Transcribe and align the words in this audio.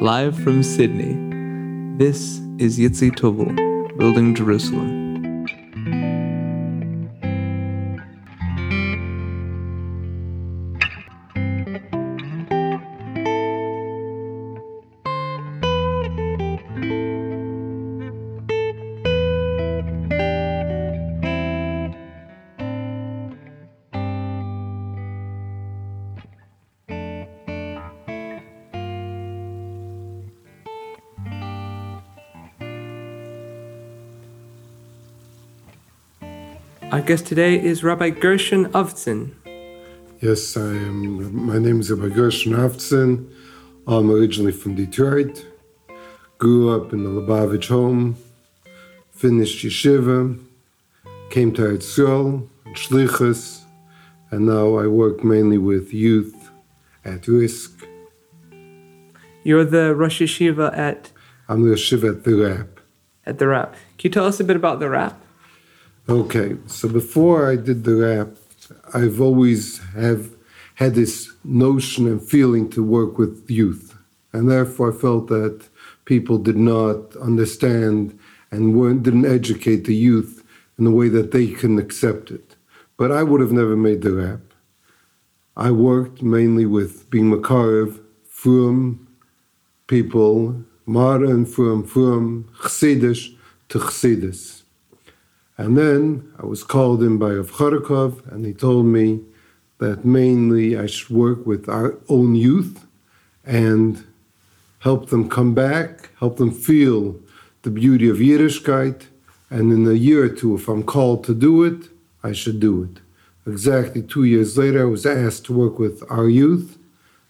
live 0.00 0.38
from 0.38 0.62
Sydney. 0.62 1.16
This 1.96 2.38
is 2.58 2.78
Yitzi 2.78 3.10
Tovel, 3.10 3.96
Building 3.96 4.34
Jerusalem. 4.34 5.05
Guest 37.06 37.26
today 37.28 37.54
is 37.54 37.84
Rabbi 37.84 38.10
Gershon 38.10 38.66
Avtzon. 38.72 39.30
Yes, 40.20 40.56
I 40.56 40.62
am. 40.62 41.46
My 41.46 41.56
name 41.56 41.78
is 41.78 41.88
Rabbi 41.88 42.12
Gershon 42.12 42.52
Avtzon. 42.52 43.32
I'm 43.86 44.10
originally 44.10 44.50
from 44.50 44.74
Detroit. 44.74 45.46
Grew 46.38 46.74
up 46.74 46.92
in 46.92 47.04
the 47.04 47.10
Lubavitch 47.10 47.68
home. 47.68 48.16
Finished 49.12 49.64
yeshiva. 49.64 50.36
Came 51.30 51.52
to 51.52 51.62
Eretz 51.62 52.48
Shlichus, 52.72 53.60
and 54.32 54.44
now 54.46 54.74
I 54.74 54.88
work 54.88 55.22
mainly 55.22 55.58
with 55.58 55.94
youth 55.94 56.50
at 57.04 57.28
risk. 57.28 57.86
You're 59.44 59.64
the 59.64 59.94
Rosh 59.94 60.20
Yeshiva 60.20 60.76
at. 60.76 61.12
I'm 61.48 61.62
the 61.62 61.76
yeshiva 61.76 62.16
at 62.16 62.24
the 62.24 62.34
RAP. 62.34 62.80
At 63.24 63.38
the 63.38 63.46
RAP. 63.46 63.74
Can 63.96 64.08
you 64.08 64.10
tell 64.10 64.26
us 64.26 64.40
a 64.40 64.44
bit 64.44 64.56
about 64.56 64.80
the 64.80 64.88
RAP? 64.88 65.22
Okay, 66.08 66.56
so 66.66 66.88
before 66.88 67.50
I 67.50 67.56
did 67.56 67.82
the 67.82 67.96
rap, 67.96 68.28
I've 68.94 69.20
always 69.20 69.78
have 69.94 70.30
had 70.76 70.94
this 70.94 71.32
notion 71.42 72.06
and 72.06 72.22
feeling 72.22 72.70
to 72.70 72.82
work 72.84 73.18
with 73.18 73.50
youth, 73.50 73.96
and 74.32 74.48
therefore 74.48 74.92
I 74.92 74.96
felt 74.96 75.26
that 75.28 75.68
people 76.04 76.38
did 76.38 76.56
not 76.56 77.16
understand 77.16 78.16
and 78.52 78.76
weren't, 78.76 79.02
didn't 79.02 79.24
educate 79.24 79.84
the 79.84 79.96
youth 79.96 80.44
in 80.78 80.84
the 80.84 80.92
way 80.92 81.08
that 81.08 81.32
they 81.32 81.48
can 81.48 81.76
accept 81.76 82.30
it. 82.30 82.54
But 82.96 83.10
I 83.10 83.24
would 83.24 83.40
have 83.40 83.50
never 83.52 83.76
made 83.76 84.02
the 84.02 84.12
rap. 84.12 84.42
I 85.56 85.72
worked 85.72 86.22
mainly 86.22 86.66
with 86.66 87.10
being 87.10 87.32
Makarev, 87.32 88.00
from 88.28 89.08
people, 89.88 90.62
modern 90.84 91.46
from 91.46 91.82
from 91.82 92.44
Chassidish 92.60 93.34
to 93.70 93.80
Chassidus. 93.80 94.55
And 95.58 95.76
then 95.76 96.32
I 96.38 96.46
was 96.46 96.62
called 96.62 97.02
in 97.02 97.18
by 97.18 97.30
Avcharikov, 97.30 98.30
and 98.30 98.44
he 98.44 98.52
told 98.52 98.86
me 98.86 99.20
that 99.78 100.04
mainly 100.04 100.76
I 100.76 100.86
should 100.86 101.10
work 101.10 101.46
with 101.46 101.68
our 101.68 101.98
own 102.08 102.34
youth 102.34 102.86
and 103.44 104.04
help 104.80 105.08
them 105.10 105.28
come 105.28 105.54
back, 105.54 106.10
help 106.18 106.36
them 106.36 106.50
feel 106.50 107.18
the 107.62 107.70
beauty 107.70 108.08
of 108.08 108.18
Yiddishkeit, 108.18 109.06
and 109.50 109.72
in 109.72 109.86
a 109.86 109.94
year 109.94 110.24
or 110.24 110.28
two, 110.28 110.54
if 110.54 110.68
I'm 110.68 110.82
called 110.82 111.24
to 111.24 111.34
do 111.34 111.64
it, 111.64 111.88
I 112.22 112.32
should 112.32 112.60
do 112.60 112.82
it. 112.82 113.00
Exactly 113.50 114.02
two 114.02 114.24
years 114.24 114.58
later, 114.58 114.82
I 114.82 114.90
was 114.90 115.06
asked 115.06 115.46
to 115.46 115.52
work 115.52 115.78
with 115.78 116.02
our 116.10 116.28
youth, 116.28 116.78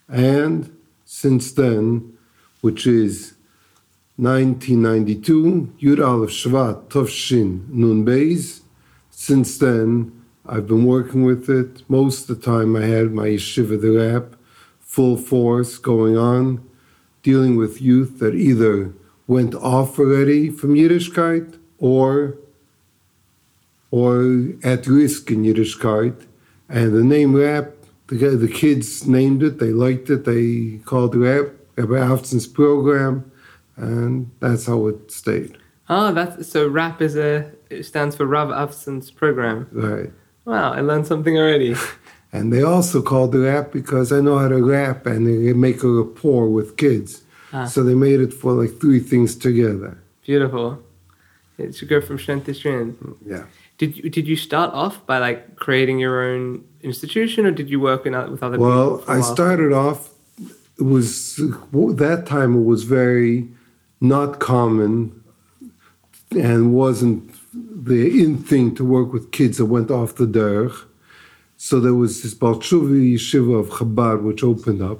and 0.09 0.77
since 1.05 1.53
then, 1.53 2.17
which 2.61 2.87
is 2.87 3.36
1992, 4.19 5.75
Yud 5.79 6.07
Aleph 6.07 6.31
Shvat 6.31 6.89
Tovshin 6.89 7.69
Nun 7.69 8.03
Beis. 8.05 8.63
Since 9.11 9.59
then, 9.59 10.25
I've 10.47 10.67
been 10.67 10.87
working 10.87 11.25
with 11.25 11.51
it. 11.51 11.83
Most 11.91 12.31
of 12.31 12.41
the 12.41 12.47
time, 12.47 12.77
I 12.77 12.87
had 12.87 13.13
my 13.13 13.29
yeshiva 13.29 13.79
the 13.79 13.91
rap, 13.91 14.37
full 14.81 15.19
force 15.19 15.77
going 15.77 16.17
on, 16.17 16.67
dealing 17.23 17.57
with 17.57 17.83
youth 17.83 18.19
that 18.21 18.35
either 18.35 18.95
went 19.27 19.55
off 19.55 19.99
already 19.99 20.49
from 20.49 20.75
Yiddishkeit 20.75 21.59
or 21.79 22.39
or 23.91 24.55
at 24.63 24.87
risk 24.87 25.31
in 25.31 25.43
Yiddishkeit. 25.43 26.25
And 26.69 26.95
the 26.95 27.05
name 27.05 27.35
rap, 27.35 27.73
the, 28.07 28.17
the 28.17 28.49
kids 28.49 29.07
named 29.07 29.43
it, 29.43 29.59
they 29.59 29.73
liked 29.73 30.09
it, 30.09 30.25
they 30.25 30.81
called 30.85 31.15
rap, 31.15 31.47
Rabbi 31.77 31.95
Avtzon's 31.95 32.47
program 32.47 33.31
and 33.77 34.31
that's 34.41 34.67
how 34.67 34.87
it 34.87 35.11
stayed. 35.11 35.59
Oh, 35.89 36.13
that's 36.13 36.49
so 36.49 36.67
RAP 36.69 37.01
is 37.01 37.17
a 37.17 37.51
it 37.71 37.85
stands 37.85 38.17
for 38.17 38.27
Rav 38.27 38.49
Avtzon's 38.49 39.11
program. 39.11 39.69
Right. 39.73 40.11
Wow, 40.45 40.73
I 40.73 40.81
learned 40.81 41.07
something 41.07 41.37
already. 41.37 41.75
and 42.33 42.53
they 42.53 42.63
also 42.63 43.03
called 43.03 43.35
it 43.35 43.39
rap 43.39 43.73
because 43.73 44.13
I 44.13 44.21
know 44.21 44.39
how 44.39 44.49
to 44.49 44.63
rap 44.63 45.07
and 45.07 45.27
they 45.27 45.53
make 45.53 45.83
a 45.83 45.89
rapport 45.89 46.49
with 46.49 46.77
kids. 46.77 47.23
Ah. 47.53 47.67
So 47.67 47.83
they 47.83 47.95
made 47.95 48.21
it 48.21 48.33
for 48.33 48.53
like 48.53 48.81
three 48.81 49.01
things 49.01 49.37
together. 49.37 49.99
Beautiful. 50.25 50.83
It 51.59 51.75
should 51.75 51.89
go 51.89 52.01
from 52.01 52.19
strength 52.19 52.47
to 52.47 52.55
strength. 52.55 53.03
Yeah. 53.25 53.45
Did 53.79 53.97
you 53.97 54.11
did 54.11 54.27
you 54.27 54.37
start 54.37 54.73
off 54.75 55.05
by 55.07 55.19
like 55.19 55.57
creating 55.57 55.99
your 55.99 56.23
own 56.23 56.65
institution, 56.83 57.47
or 57.47 57.51
did 57.51 57.71
you 57.71 57.79
work 57.81 58.07
in, 58.07 58.13
with 58.31 58.43
other 58.43 58.59
well, 58.59 58.99
people? 58.99 59.15
Well, 59.15 59.19
I 59.19 59.21
started 59.21 59.73
off. 59.73 60.11
It 60.79 60.85
was 60.85 61.37
that 61.37 62.25
time. 62.27 62.57
It 62.57 62.65
was 62.65 62.85
very 62.85 63.49
not 64.01 64.41
common 64.41 65.23
and 66.33 66.75
wasn't 66.75 67.35
the 67.53 68.23
in 68.23 68.39
thing 68.39 68.75
to 68.75 68.85
work 68.85 69.13
with 69.13 69.33
kids 69.33 69.59
that 69.59 69.67
went 69.67 69.91
off 69.91 70.17
the 70.17 70.27
derech. 70.27 70.85
So 71.57 71.81
there 71.81 71.95
was 71.95 72.23
this 72.23 72.35
Balchuvi 72.35 73.15
Yeshiva 73.15 73.59
of 73.59 73.69
Chabad 73.71 74.23
which 74.23 74.45
opened 74.45 74.83
up. 74.83 74.99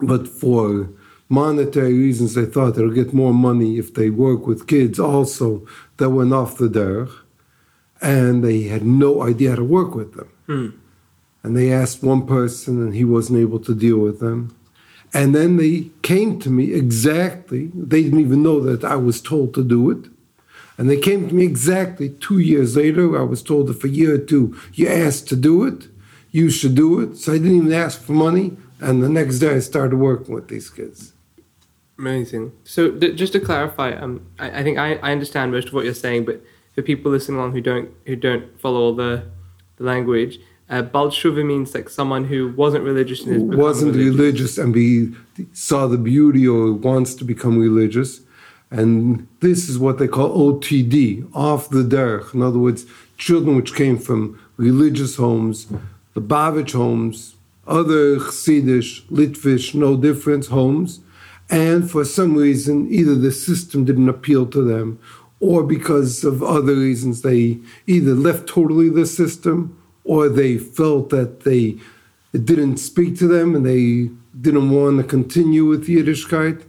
But 0.00 0.26
for 0.26 0.90
monetary 1.28 1.92
reasons, 1.92 2.34
they 2.34 2.46
thought 2.46 2.74
they'll 2.74 2.90
get 2.90 3.14
more 3.14 3.34
money 3.34 3.78
if 3.78 3.94
they 3.94 4.10
work 4.10 4.46
with 4.46 4.66
kids 4.66 4.98
also 4.98 5.66
that 5.98 6.10
went 6.10 6.32
off 6.32 6.58
the 6.58 6.68
derech. 6.68 7.12
And 8.02 8.42
they 8.42 8.62
had 8.62 8.84
no 8.84 9.22
idea 9.22 9.50
how 9.50 9.56
to 9.56 9.64
work 9.64 9.94
with 9.94 10.14
them. 10.14 10.28
Hmm. 10.46 10.68
And 11.42 11.56
they 11.56 11.72
asked 11.72 12.02
one 12.02 12.26
person, 12.26 12.82
and 12.82 12.94
he 12.94 13.04
wasn't 13.04 13.38
able 13.40 13.60
to 13.60 13.74
deal 13.74 13.98
with 13.98 14.20
them. 14.20 14.56
And 15.12 15.34
then 15.34 15.56
they 15.56 15.90
came 16.02 16.38
to 16.40 16.50
me 16.50 16.72
exactly, 16.72 17.70
they 17.74 18.02
didn't 18.02 18.20
even 18.20 18.42
know 18.42 18.60
that 18.60 18.84
I 18.84 18.96
was 18.96 19.20
told 19.20 19.54
to 19.54 19.64
do 19.64 19.90
it. 19.90 20.06
And 20.78 20.88
they 20.88 20.98
came 20.98 21.28
to 21.28 21.34
me 21.34 21.44
exactly 21.44 22.08
two 22.08 22.38
years 22.38 22.76
later. 22.76 23.18
I 23.18 23.22
was 23.22 23.42
told 23.42 23.68
if 23.68 23.84
a 23.84 23.88
year 23.88 24.14
or 24.14 24.18
two 24.18 24.56
you 24.72 24.88
asked 24.88 25.28
to 25.28 25.36
do 25.36 25.64
it, 25.64 25.88
you 26.30 26.48
should 26.48 26.74
do 26.74 27.00
it. 27.00 27.16
So 27.16 27.32
I 27.32 27.38
didn't 27.38 27.56
even 27.56 27.72
ask 27.72 28.00
for 28.00 28.12
money. 28.12 28.56
And 28.80 29.02
the 29.02 29.08
next 29.08 29.40
day 29.40 29.56
I 29.56 29.58
started 29.58 29.96
working 29.96 30.34
with 30.34 30.48
these 30.48 30.70
kids. 30.70 31.12
Amazing. 31.98 32.52
So 32.64 32.92
th- 32.92 33.14
just 33.14 33.34
to 33.34 33.40
clarify, 33.40 33.92
um, 33.92 34.26
I, 34.38 34.60
I 34.60 34.62
think 34.62 34.78
I, 34.78 34.94
I 34.94 35.12
understand 35.12 35.52
most 35.52 35.68
of 35.68 35.74
what 35.74 35.84
you're 35.84 35.92
saying, 35.92 36.24
but 36.24 36.40
for 36.74 36.80
people 36.80 37.10
listening 37.10 37.36
along 37.36 37.52
who 37.52 37.60
don't 37.60 37.90
who 38.06 38.16
don't 38.16 38.58
follow 38.58 38.94
the, 38.94 39.24
the 39.76 39.84
language, 39.84 40.38
uh, 40.70 40.82
Balshuva 40.82 41.44
means 41.44 41.74
like 41.74 41.88
someone 41.88 42.24
who 42.24 42.52
wasn't 42.52 42.84
religious 42.84 43.26
and 43.26 43.56
wasn't 43.56 43.94
religious. 43.94 44.18
religious 44.18 44.58
and 44.58 44.72
be 44.72 45.12
saw 45.52 45.88
the 45.88 45.98
beauty 45.98 46.46
or 46.46 46.72
wants 46.72 47.14
to 47.16 47.24
become 47.24 47.58
religious. 47.58 48.20
And 48.70 49.26
this 49.40 49.68
is 49.68 49.80
what 49.80 49.98
they 49.98 50.06
call 50.06 50.30
OTD, 50.52 51.28
off 51.34 51.70
the 51.70 51.82
derech. 51.82 52.32
In 52.34 52.40
other 52.40 52.60
words, 52.60 52.86
children 53.18 53.56
which 53.56 53.74
came 53.74 53.98
from 53.98 54.40
religious 54.56 55.16
homes, 55.16 55.66
the 56.14 56.20
Bavich 56.20 56.72
homes, 56.72 57.34
other 57.66 58.16
Chassidish, 58.18 59.02
Litvish, 59.06 59.74
no 59.74 59.96
difference 59.96 60.46
homes, 60.46 61.00
and 61.50 61.90
for 61.90 62.04
some 62.04 62.36
reason, 62.36 62.86
either 62.92 63.16
the 63.16 63.32
system 63.32 63.84
didn't 63.84 64.08
appeal 64.08 64.46
to 64.46 64.62
them, 64.62 65.00
or 65.40 65.64
because 65.64 66.22
of 66.22 66.40
other 66.40 66.76
reasons, 66.76 67.22
they 67.22 67.58
either 67.88 68.14
left 68.14 68.46
totally 68.48 68.88
the 68.88 69.06
system 69.06 69.76
or 70.04 70.28
they 70.28 70.58
felt 70.58 71.10
that 71.10 71.40
they 71.40 71.78
it 72.32 72.44
didn't 72.44 72.76
speak 72.76 73.18
to 73.18 73.26
them 73.26 73.54
and 73.54 73.66
they 73.66 74.10
didn't 74.40 74.70
want 74.70 74.98
to 74.98 75.04
continue 75.04 75.64
with 75.64 75.88
Yiddishkeit. 75.88 76.64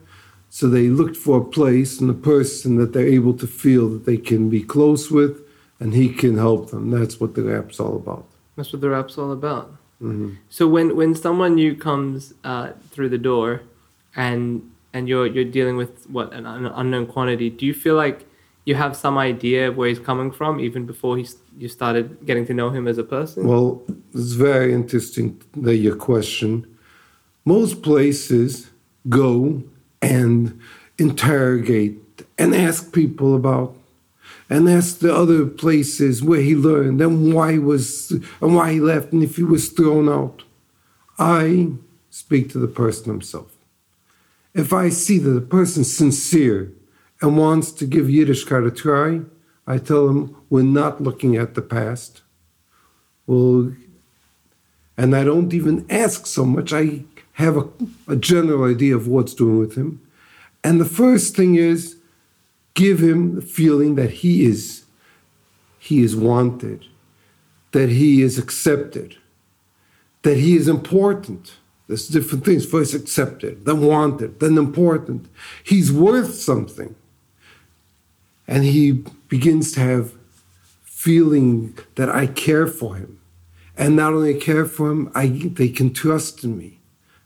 So 0.49 0.67
they 0.67 0.87
looked 0.87 1.15
for 1.15 1.39
a 1.39 1.43
place 1.43 2.01
and 2.01 2.09
a 2.09 2.15
person 2.15 2.75
that 2.77 2.93
they're 2.93 3.07
able 3.07 3.35
to 3.35 3.47
feel 3.47 3.87
that 3.89 4.05
they 4.05 4.17
can 4.17 4.49
be 4.49 4.63
close 4.63 5.09
with 5.09 5.39
and 5.79 5.93
he 5.93 6.09
can 6.09 6.37
help 6.37 6.71
them. 6.71 6.91
That's 6.91 7.19
what 7.19 7.35
the 7.35 7.43
rap's 7.43 7.79
all 7.79 7.95
about. 7.95 8.25
That's 8.55 8.73
what 8.73 8.81
the 8.81 8.89
rap's 8.89 9.17
all 9.17 9.31
about. 9.31 9.69
Mm-hmm. 10.01 10.33
So 10.49 10.67
when, 10.67 10.95
when 10.95 11.15
someone 11.15 11.55
new 11.55 11.75
comes 11.75 12.33
uh, 12.43 12.71
through 12.89 13.09
the 13.09 13.17
door 13.17 13.61
and 14.15 14.67
and 14.93 15.07
you're 15.07 15.25
you're 15.25 15.45
dealing 15.45 15.77
with 15.77 16.09
what 16.09 16.33
an 16.33 16.45
unknown 16.45 17.07
quantity, 17.07 17.49
do 17.49 17.65
you 17.65 17.73
feel 17.73 17.95
like 17.95 18.25
you 18.65 18.75
have 18.75 18.95
some 18.95 19.17
idea 19.17 19.69
of 19.69 19.77
where 19.77 19.89
he's 19.89 19.99
coming 19.99 20.31
from 20.31 20.59
even 20.59 20.85
before 20.85 21.17
he's 21.17 21.37
you 21.57 21.67
started 21.67 22.25
getting 22.25 22.45
to 22.47 22.53
know 22.53 22.69
him 22.69 22.87
as 22.87 22.97
a 22.97 23.03
person? 23.03 23.47
Well, 23.47 23.81
it's 24.13 24.33
very 24.33 24.73
interesting 24.73 25.41
that 25.57 25.77
your 25.77 25.95
question. 25.95 26.67
Most 27.45 27.81
places 27.81 28.69
go 29.09 29.63
and 30.01 30.59
interrogate 30.97 31.97
and 32.37 32.53
ask 32.53 32.93
people 32.93 33.35
about 33.35 33.75
and 34.49 34.69
ask 34.69 34.99
the 34.99 35.13
other 35.13 35.45
places 35.45 36.21
where 36.21 36.41
he 36.41 36.55
learned 36.55 37.01
and 37.01 37.33
why 37.33 37.53
he 37.53 37.59
was 37.59 38.11
and 38.11 38.55
why 38.55 38.73
he 38.73 38.79
left 38.79 39.11
and 39.13 39.23
if 39.23 39.37
he 39.37 39.43
was 39.43 39.69
thrown 39.69 40.09
out. 40.09 40.43
I 41.17 41.71
speak 42.09 42.51
to 42.51 42.59
the 42.59 42.67
person 42.67 43.11
himself. 43.11 43.55
If 44.53 44.73
I 44.73 44.89
see 44.89 45.17
that 45.19 45.29
the 45.29 45.41
person's 45.41 45.91
sincere 45.95 46.71
and 47.21 47.37
wants 47.37 47.71
to 47.73 47.85
give 47.85 48.07
Yiddishkeit 48.07 48.67
a 48.67 48.71
try, 48.71 49.21
I 49.67 49.77
tell 49.77 50.09
him 50.09 50.35
we're 50.49 50.63
not 50.63 51.01
looking 51.01 51.35
at 51.35 51.53
the 51.53 51.61
past. 51.61 52.21
Well, 53.27 53.73
and 54.97 55.15
I 55.15 55.23
don't 55.23 55.53
even 55.53 55.85
ask 55.89 56.25
so 56.25 56.45
much. 56.45 56.73
I 56.73 57.03
have 57.33 57.57
a, 57.57 57.69
a 58.07 58.15
general 58.15 58.69
idea 58.69 58.95
of 58.95 59.07
what's 59.07 59.33
doing 59.33 59.59
with 59.59 59.75
him. 59.75 60.01
And 60.63 60.79
the 60.79 60.85
first 60.85 61.35
thing 61.35 61.55
is 61.55 61.97
give 62.73 62.99
him 62.99 63.35
the 63.35 63.41
feeling 63.41 63.95
that 63.95 64.11
he 64.11 64.45
is 64.45 64.81
he 65.79 66.03
is 66.03 66.15
wanted, 66.15 66.85
that 67.71 67.89
he 67.89 68.21
is 68.21 68.37
accepted, 68.37 69.17
that 70.21 70.37
he 70.37 70.55
is 70.55 70.67
important. 70.67 71.55
There's 71.87 72.07
different 72.07 72.45
things. 72.45 72.67
First 72.67 72.93
accepted, 72.93 73.65
then 73.65 73.81
wanted, 73.81 74.39
then 74.39 74.59
important. 74.59 75.25
He's 75.63 75.91
worth 75.91 76.35
something. 76.35 76.95
And 78.51 78.65
he 78.65 78.91
begins 79.29 79.71
to 79.71 79.79
have 79.79 80.11
feeling 80.83 81.77
that 81.95 82.09
I 82.09 82.27
care 82.27 82.67
for 82.67 82.97
him. 82.97 83.17
And 83.77 83.95
not 83.95 84.11
only 84.11 84.33
care 84.33 84.65
for 84.65 84.91
him, 84.91 85.09
I, 85.15 85.27
they 85.27 85.69
can 85.69 85.93
trust 85.93 86.43
in 86.43 86.57
me. 86.57 86.79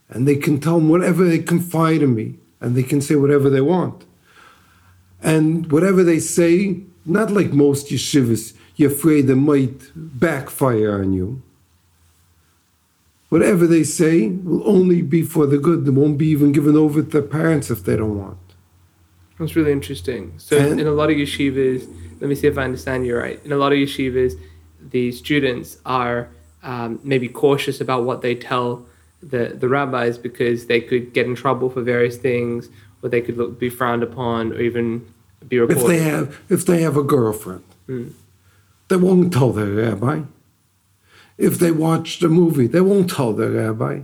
And 0.07 0.27
they 0.27 0.35
can 0.35 0.59
tell 0.59 0.77
him 0.77 0.87
whatever 0.87 1.25
they 1.25 1.39
confide 1.39 2.03
in 2.03 2.13
me. 2.13 2.35
And 2.61 2.75
they 2.75 2.83
can 2.83 3.01
say 3.01 3.15
whatever 3.15 3.49
they 3.49 3.59
want. 3.59 4.05
And 5.19 5.71
whatever 5.71 6.03
they 6.03 6.19
say, 6.19 6.81
not 7.07 7.31
like 7.31 7.51
most 7.51 7.87
yeshivas, 7.87 8.53
you're 8.75 8.91
afraid 8.91 9.27
it 9.27 9.35
might 9.35 9.91
backfire 9.95 11.01
on 11.01 11.13
you. 11.13 11.41
Whatever 13.29 13.65
they 13.65 13.83
say 13.83 14.27
will 14.29 14.61
only 14.69 15.01
be 15.01 15.23
for 15.23 15.47
the 15.47 15.57
good. 15.57 15.85
They 15.85 15.91
won't 15.91 16.19
be 16.19 16.27
even 16.27 16.51
given 16.51 16.77
over 16.77 17.01
to 17.01 17.09
their 17.09 17.23
parents 17.23 17.71
if 17.71 17.83
they 17.83 17.95
don't 17.95 18.19
want. 18.19 18.44
That's 19.39 19.55
really 19.55 19.71
interesting. 19.71 20.33
So 20.37 20.57
And- 20.57 20.79
in 20.79 20.87
a 20.87 20.91
lot 20.91 21.09
of 21.09 21.17
yeshivas, 21.17 21.87
let 22.21 22.29
me 22.29 22.35
see 22.35 22.47
if 22.47 22.57
I 22.57 22.63
understand 22.63 23.05
you 23.05 23.17
right. 23.17 23.39
In 23.43 23.51
a 23.51 23.57
lot 23.57 23.71
of 23.73 23.77
yeshivas, 23.77 24.33
the 24.91 25.11
students 25.11 25.77
are 25.85 26.29
um, 26.63 26.99
maybe 27.03 27.27
cautious 27.27 27.81
about 27.81 28.05
what 28.05 28.21
they 28.21 28.33
tell 28.35 28.85
the, 29.21 29.55
the 29.59 29.67
rabbis 29.67 30.17
because 30.17 30.67
they 30.67 30.81
could 30.81 31.13
get 31.13 31.25
in 31.25 31.35
trouble 31.35 31.69
for 31.69 31.81
various 31.81 32.17
things, 32.17 32.69
or 33.01 33.09
they 33.09 33.21
could 33.21 33.37
look, 33.37 33.59
be 33.59 33.69
frowned 33.69 34.03
upon, 34.03 34.53
or 34.53 34.61
even 34.61 35.05
be 35.47 35.59
reported. 35.59 35.81
If 35.81 35.87
they 35.87 35.99
have, 35.99 36.39
if 36.49 36.65
they 36.65 36.81
have 36.81 36.97
a 36.97 37.03
girlfriend, 37.03 37.63
they 38.87 38.95
won't 38.95 39.33
tell 39.33 39.51
their 39.51 39.67
rabbi. 39.67 40.21
If 41.37 41.59
they 41.59 41.71
watched 41.71 42.23
a 42.23 42.29
movie, 42.29 42.67
they 42.67 42.81
won't 42.81 43.09
tell 43.09 43.33
their 43.33 43.51
rabbi. 43.51 44.01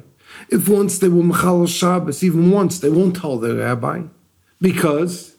If 0.50 0.68
once 0.68 1.00
they 1.00 1.08
were 1.08 1.24
Mechal 1.24 1.68
Shabbos, 1.68 2.24
even 2.24 2.52
once, 2.52 2.80
they 2.80 2.90
won't 2.90 3.16
tell 3.16 3.38
their 3.38 3.56
rabbi. 3.56 4.04
Because, 4.62 5.36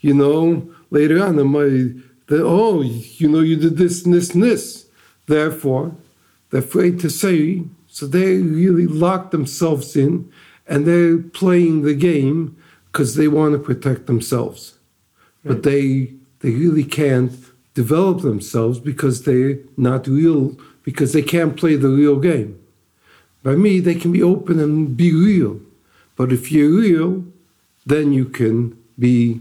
you 0.00 0.14
know, 0.14 0.72
later 0.90 1.22
on, 1.22 1.44
might, 1.46 2.02
they, 2.28 2.36
oh, 2.36 2.82
you 2.82 3.28
know, 3.28 3.40
you 3.40 3.56
did 3.56 3.76
this 3.76 4.04
and 4.04 4.14
this 4.14 4.34
and 4.34 4.42
this. 4.42 4.86
Therefore, 5.26 5.94
they're 6.50 6.60
afraid 6.60 7.00
to 7.00 7.10
say, 7.10 7.64
so 7.88 8.06
they 8.06 8.38
really 8.38 8.86
lock 8.86 9.30
themselves 9.30 9.96
in 9.96 10.30
and 10.66 10.86
they're 10.86 11.18
playing 11.18 11.82
the 11.82 11.94
game 11.94 12.56
because 12.86 13.16
they 13.16 13.28
want 13.28 13.52
to 13.52 13.58
protect 13.58 14.06
themselves. 14.06 14.78
But 15.44 15.62
they 15.62 16.14
they 16.40 16.50
really 16.50 16.84
can't 16.84 17.32
develop 17.74 18.22
themselves 18.22 18.78
because 18.78 19.24
they're 19.24 19.58
not 19.76 20.06
real, 20.06 20.56
because 20.82 21.12
they 21.12 21.22
can't 21.22 21.56
play 21.56 21.76
the 21.76 21.88
real 21.88 22.18
game. 22.18 22.58
By 23.42 23.54
me, 23.54 23.80
they 23.80 23.94
can 23.94 24.12
be 24.12 24.22
open 24.22 24.58
and 24.58 24.96
be 24.96 25.12
real. 25.12 25.60
But 26.16 26.32
if 26.32 26.52
you're 26.52 26.70
real, 26.70 27.24
then 27.90 28.12
you 28.12 28.24
can 28.24 28.76
be, 28.98 29.40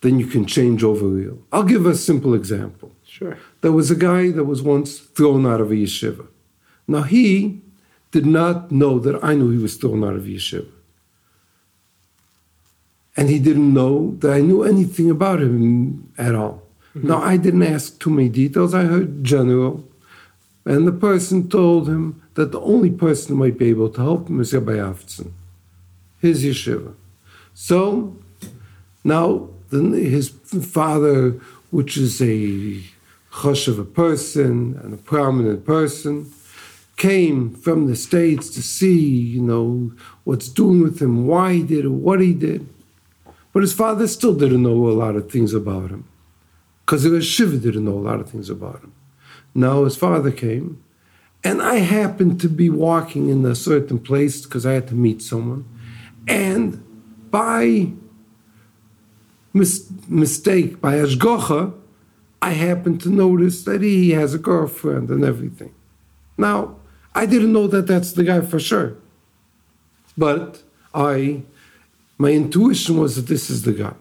then 0.00 0.18
you 0.18 0.26
can 0.26 0.44
change 0.44 0.82
over 0.82 1.06
real. 1.06 1.38
I'll 1.52 1.62
give 1.74 1.86
a 1.86 1.94
simple 1.94 2.34
example. 2.34 2.92
Sure. 3.06 3.38
There 3.60 3.72
was 3.72 3.90
a 3.90 3.96
guy 3.96 4.30
that 4.30 4.44
was 4.44 4.60
once 4.60 4.98
thrown 4.98 5.46
out 5.46 5.60
of 5.60 5.70
a 5.70 5.74
yeshiva. 5.74 6.26
Now 6.88 7.02
he 7.02 7.60
did 8.10 8.26
not 8.26 8.72
know 8.72 8.98
that 8.98 9.22
I 9.22 9.34
knew 9.34 9.50
he 9.50 9.62
was 9.62 9.76
thrown 9.76 10.02
out 10.04 10.16
of 10.16 10.24
yeshiva. 10.24 10.70
And 13.16 13.30
he 13.30 13.38
didn't 13.38 13.72
know 13.72 14.16
that 14.18 14.32
I 14.32 14.40
knew 14.40 14.64
anything 14.64 15.08
about 15.08 15.40
him 15.40 16.12
at 16.18 16.34
all. 16.34 16.62
Mm-hmm. 16.96 17.08
Now 17.08 17.22
I 17.22 17.36
didn't 17.36 17.62
ask 17.62 18.00
too 18.00 18.10
many 18.10 18.28
details, 18.28 18.74
I 18.74 18.82
heard 18.82 19.22
general. 19.22 19.84
And 20.64 20.86
the 20.86 20.92
person 20.92 21.48
told 21.48 21.88
him 21.88 22.22
that 22.34 22.50
the 22.50 22.60
only 22.60 22.90
person 22.90 23.28
who 23.28 23.42
might 23.44 23.58
be 23.58 23.68
able 23.68 23.90
to 23.90 24.00
help 24.00 24.28
him 24.28 24.40
is 24.40 24.52
Rabbi 24.52 24.72
Avtzon, 24.72 25.30
his 26.20 26.44
yeshiva. 26.44 26.94
So 27.54 28.16
now 29.04 29.48
his 29.70 30.28
father, 30.28 31.30
which 31.70 31.96
is 31.96 32.20
a 32.20 32.82
chush 33.32 33.66
of 33.68 33.78
a 33.78 33.84
person 33.84 34.78
and 34.82 34.94
a 34.94 34.96
prominent 34.98 35.64
person, 35.64 36.32
came 36.96 37.54
from 37.54 37.86
the 37.86 37.96
States 37.96 38.50
to 38.50 38.62
see, 38.62 39.00
you 39.00 39.42
know, 39.42 39.92
what's 40.24 40.48
doing 40.48 40.82
with 40.82 41.00
him, 41.00 41.26
why 41.26 41.54
he 41.54 41.62
did 41.62 41.84
it, 41.84 41.88
what 41.88 42.20
he 42.20 42.32
did. 42.32 42.68
But 43.52 43.62
his 43.62 43.72
father 43.72 44.06
still 44.06 44.34
didn't 44.34 44.62
know 44.62 44.88
a 44.88 44.90
lot 44.90 45.16
of 45.16 45.30
things 45.30 45.54
about 45.54 45.90
him. 45.90 46.08
Because 46.84 47.04
the 47.04 47.22
Shiva 47.22 47.56
didn't 47.56 47.84
know 47.84 47.98
a 47.98 48.06
lot 48.08 48.20
of 48.20 48.28
things 48.28 48.50
about 48.50 48.80
him. 48.82 48.92
Now 49.54 49.84
his 49.84 49.96
father 49.96 50.30
came, 50.30 50.82
and 51.42 51.62
I 51.62 51.76
happened 51.76 52.40
to 52.40 52.48
be 52.48 52.68
walking 52.68 53.28
in 53.28 53.44
a 53.44 53.54
certain 53.54 53.98
place 53.98 54.42
because 54.42 54.66
I 54.66 54.72
had 54.72 54.88
to 54.88 54.94
meet 54.94 55.22
someone. 55.22 55.64
And 56.26 56.84
by 57.34 57.88
mis- 59.52 59.90
mistake, 60.06 60.80
by 60.80 60.94
Ashgocha, 60.94 61.74
I 62.40 62.50
happened 62.50 63.00
to 63.00 63.08
notice 63.10 63.64
that 63.64 63.82
he 63.82 64.12
has 64.12 64.34
a 64.34 64.38
girlfriend 64.38 65.10
and 65.10 65.24
everything. 65.24 65.74
Now, 66.38 66.76
I 67.12 67.26
didn't 67.26 67.52
know 67.52 67.66
that 67.66 67.88
that's 67.88 68.12
the 68.12 68.22
guy 68.22 68.40
for 68.42 68.60
sure. 68.60 68.96
But 70.16 70.62
I, 70.94 71.42
my 72.18 72.30
intuition 72.30 72.98
was 72.98 73.16
that 73.16 73.26
this 73.26 73.50
is 73.50 73.62
the 73.62 73.72
guy. 73.72 73.94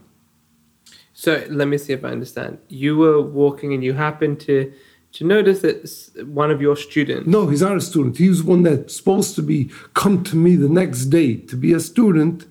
So 1.15 1.43
let 1.49 1.67
me 1.67 1.79
see 1.79 1.93
if 1.93 2.05
I 2.05 2.09
understand. 2.09 2.59
You 2.67 2.97
were 2.97 3.19
walking 3.19 3.73
and 3.73 3.83
you 3.83 3.93
happened 3.93 4.41
to 4.41 4.71
to 5.13 5.23
notice 5.23 5.59
that 5.61 5.75
one 6.41 6.49
of 6.51 6.59
your 6.59 6.75
students. 6.75 7.27
No, 7.27 7.47
he's 7.47 7.61
not 7.61 7.77
a 7.77 7.81
student. 7.81 8.17
He 8.17 8.29
was 8.29 8.43
one 8.43 8.63
that's 8.63 8.95
supposed 8.95 9.35
to 9.35 9.43
be 9.43 9.71
come 9.95 10.23
to 10.23 10.35
me 10.35 10.55
the 10.55 10.69
next 10.69 11.05
day 11.05 11.37
to 11.49 11.55
be 11.55 11.71
a 11.73 11.79
student. 11.79 12.47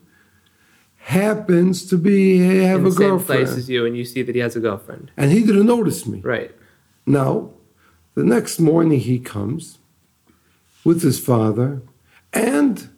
Happens 1.05 1.85
to 1.87 1.97
be 1.99 2.39
have 2.39 2.81
in 2.81 2.87
a 2.87 2.91
girlfriend, 2.91 3.47
place 3.47 3.57
as 3.59 3.69
you, 3.69 3.85
and 3.85 3.97
you 3.97 4.05
see 4.05 4.23
that 4.23 4.35
he 4.35 4.41
has 4.41 4.55
a 4.57 4.61
girlfriend. 4.61 5.11
and 5.17 5.33
he 5.33 5.41
didn't 5.43 5.67
notice 5.67 6.07
me. 6.07 6.21
Right. 6.21 6.53
Now, 7.07 7.51
the 8.15 8.23
next 8.23 8.61
morning 8.61 9.01
he 9.01 9.19
comes 9.19 9.79
with 10.85 11.03
his 11.03 11.19
father, 11.19 11.83
and 12.33 12.89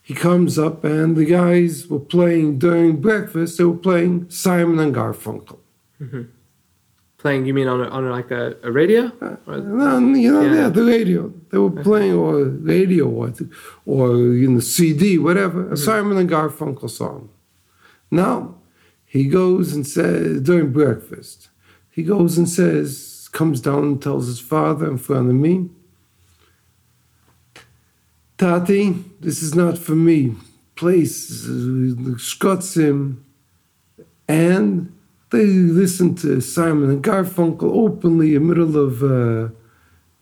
he 0.00 0.14
comes 0.14 0.58
up, 0.58 0.84
and 0.84 1.16
the 1.16 1.24
guys 1.24 1.88
were 1.88 1.98
playing 1.98 2.58
during 2.58 3.00
breakfast. 3.00 3.58
They 3.58 3.64
were 3.64 3.76
playing 3.76 4.30
Simon 4.30 4.78
and 4.78 4.94
Garfunkel. 4.94 5.58
Mm-hmm. 6.00 6.22
Playing, 7.18 7.46
you 7.46 7.52
mean 7.52 7.66
on 7.68 7.80
a, 7.82 7.88
on 7.88 8.08
like 8.10 8.30
a, 8.30 8.56
a 8.62 8.70
radio? 8.72 9.12
Or- 9.20 9.38
And 9.54 9.80
then, 9.80 10.14
you 10.14 10.32
know, 10.32 10.42
Yeah. 10.42 10.54
yeah. 10.54 10.68
the 10.68 10.84
radio. 10.84 11.32
They 11.50 11.58
were 11.58 11.70
playing 11.70 12.14
or 12.14 12.44
radio 12.44 13.08
or, 13.08 13.32
or 13.84 14.14
in 14.46 14.54
the 14.54 14.62
CD, 14.62 15.18
whatever, 15.18 15.62
a 15.62 15.64
mm-hmm. 15.64 15.74
Simon 15.76 16.16
and 16.16 16.30
Garfunkel 16.30 16.88
song. 16.88 17.28
Now, 18.10 18.56
he 19.04 19.24
goes 19.24 19.72
and 19.72 19.86
says, 19.86 20.40
during 20.42 20.72
breakfast, 20.72 21.48
he 21.90 22.02
goes 22.02 22.38
and 22.38 22.48
says, 22.48 23.28
comes 23.32 23.60
down 23.60 23.84
and 23.84 24.02
tells 24.02 24.26
his 24.26 24.40
father 24.40 24.88
in 24.88 24.98
front 24.98 25.28
of 25.28 25.34
me, 25.34 25.70
Tati, 28.38 28.94
this 29.20 29.42
is 29.42 29.54
not 29.54 29.76
for 29.76 29.94
me. 29.94 30.34
Place, 30.74 31.44
him. 32.74 33.24
And 34.26 34.96
they 35.30 35.44
listen 35.44 36.14
to 36.16 36.40
Simon 36.40 36.88
and 36.88 37.04
Garfunkel 37.04 37.70
openly 37.70 38.34
in 38.34 38.42
the 38.42 38.48
middle 38.48 38.76
of, 38.78 39.02
uh, 39.02 39.52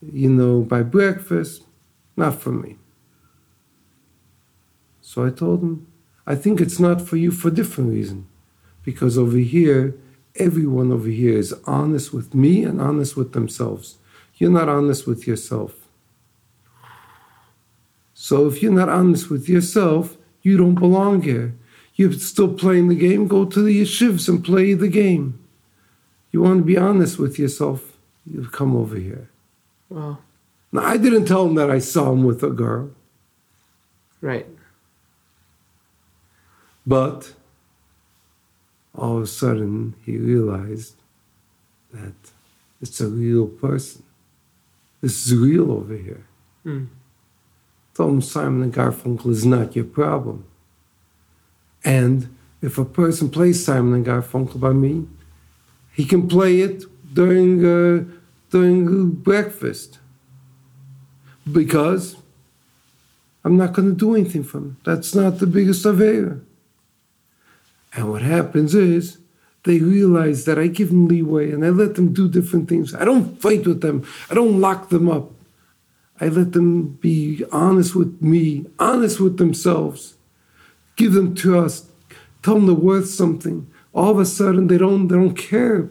you 0.02 0.28
know, 0.28 0.62
by 0.62 0.82
breakfast. 0.82 1.62
Not 2.16 2.34
for 2.34 2.50
me. 2.50 2.76
So 5.00 5.24
I 5.24 5.30
told 5.30 5.62
him, 5.62 5.86
I 6.28 6.34
think 6.34 6.60
it's 6.60 6.78
not 6.78 7.00
for 7.00 7.16
you 7.16 7.30
for 7.30 7.48
a 7.48 7.50
different 7.50 7.90
reason. 7.90 8.26
Because 8.84 9.16
over 9.16 9.38
here, 9.38 9.96
everyone 10.36 10.92
over 10.92 11.08
here 11.08 11.38
is 11.38 11.54
honest 11.64 12.12
with 12.12 12.34
me 12.34 12.64
and 12.64 12.82
honest 12.82 13.16
with 13.16 13.32
themselves. 13.32 13.96
You're 14.36 14.50
not 14.50 14.68
honest 14.68 15.06
with 15.06 15.26
yourself. 15.26 15.72
So 18.12 18.46
if 18.46 18.62
you're 18.62 18.72
not 18.72 18.90
honest 18.90 19.30
with 19.30 19.48
yourself, 19.48 20.18
you 20.42 20.58
don't 20.58 20.74
belong 20.74 21.22
here. 21.22 21.54
You're 21.94 22.12
still 22.12 22.52
playing 22.52 22.88
the 22.88 22.94
game? 22.94 23.26
Go 23.26 23.46
to 23.46 23.62
the 23.62 23.80
yeshivs 23.80 24.28
and 24.28 24.44
play 24.44 24.74
the 24.74 24.88
game. 24.88 25.40
You 26.30 26.42
want 26.42 26.58
to 26.58 26.64
be 26.64 26.76
honest 26.76 27.18
with 27.18 27.38
yourself? 27.38 27.96
You've 28.26 28.52
come 28.52 28.76
over 28.76 28.96
here. 28.96 29.30
Wow. 29.88 30.18
Now, 30.72 30.82
I 30.82 30.98
didn't 30.98 31.24
tell 31.24 31.46
him 31.46 31.54
that 31.54 31.70
I 31.70 31.78
saw 31.78 32.12
him 32.12 32.24
with 32.24 32.42
a 32.42 32.50
girl, 32.50 32.90
Right. 34.20 34.46
But 36.88 37.34
all 38.94 39.18
of 39.18 39.24
a 39.24 39.26
sudden 39.26 39.94
he 40.06 40.16
realized 40.16 40.94
that 41.92 42.14
it's 42.80 43.00
a 43.00 43.08
real 43.08 43.46
person. 43.46 44.02
This 45.02 45.26
is 45.26 45.34
real 45.34 45.70
over 45.70 45.94
here. 45.94 46.24
Told 47.94 48.12
him 48.14 48.22
Simon 48.22 48.62
and 48.62 48.72
Garfunkel 48.72 49.30
is 49.30 49.44
not 49.44 49.76
your 49.76 49.84
problem. 49.84 50.44
And 51.84 52.34
if 52.62 52.78
a 52.78 52.84
person 52.84 53.28
plays 53.28 53.64
Simon 53.64 53.92
and 53.94 54.06
Garfunkel 54.06 54.58
by 54.58 54.72
me, 54.72 55.06
he 55.92 56.04
can 56.06 56.26
play 56.26 56.60
it 56.62 56.84
during 57.12 57.64
uh, 57.64 58.04
during 58.50 59.10
breakfast 59.10 59.98
because 61.50 62.16
I'm 63.44 63.56
not 63.56 63.74
going 63.74 63.90
to 63.90 63.94
do 63.94 64.14
anything 64.14 64.44
for 64.44 64.58
him. 64.58 64.76
That's 64.84 65.14
not 65.14 65.38
the 65.38 65.46
biggest 65.46 65.84
aveira. 65.84 66.40
And 67.94 68.10
what 68.10 68.22
happens 68.22 68.74
is 68.74 69.18
they 69.64 69.78
realize 69.78 70.44
that 70.44 70.58
I 70.58 70.66
give 70.66 70.88
them 70.88 71.08
leeway 71.08 71.50
and 71.50 71.64
I 71.64 71.70
let 71.70 71.94
them 71.94 72.12
do 72.12 72.28
different 72.28 72.68
things. 72.68 72.94
I 72.94 73.04
don't 73.04 73.40
fight 73.40 73.66
with 73.66 73.80
them. 73.80 74.06
I 74.30 74.34
don't 74.34 74.60
lock 74.60 74.88
them 74.88 75.08
up. 75.08 75.30
I 76.20 76.28
let 76.28 76.52
them 76.52 76.98
be 77.00 77.44
honest 77.52 77.94
with 77.94 78.20
me, 78.20 78.66
honest 78.78 79.20
with 79.20 79.36
themselves. 79.36 80.14
Give 80.96 81.12
them 81.12 81.34
trust. 81.34 81.86
Tell 82.42 82.54
them 82.54 82.66
they're 82.66 82.74
worth 82.74 83.08
something. 83.08 83.70
All 83.94 84.10
of 84.10 84.18
a 84.18 84.26
sudden, 84.26 84.66
they 84.66 84.78
don't 84.78 85.08
they 85.08 85.16
don't 85.16 85.34
care 85.34 85.90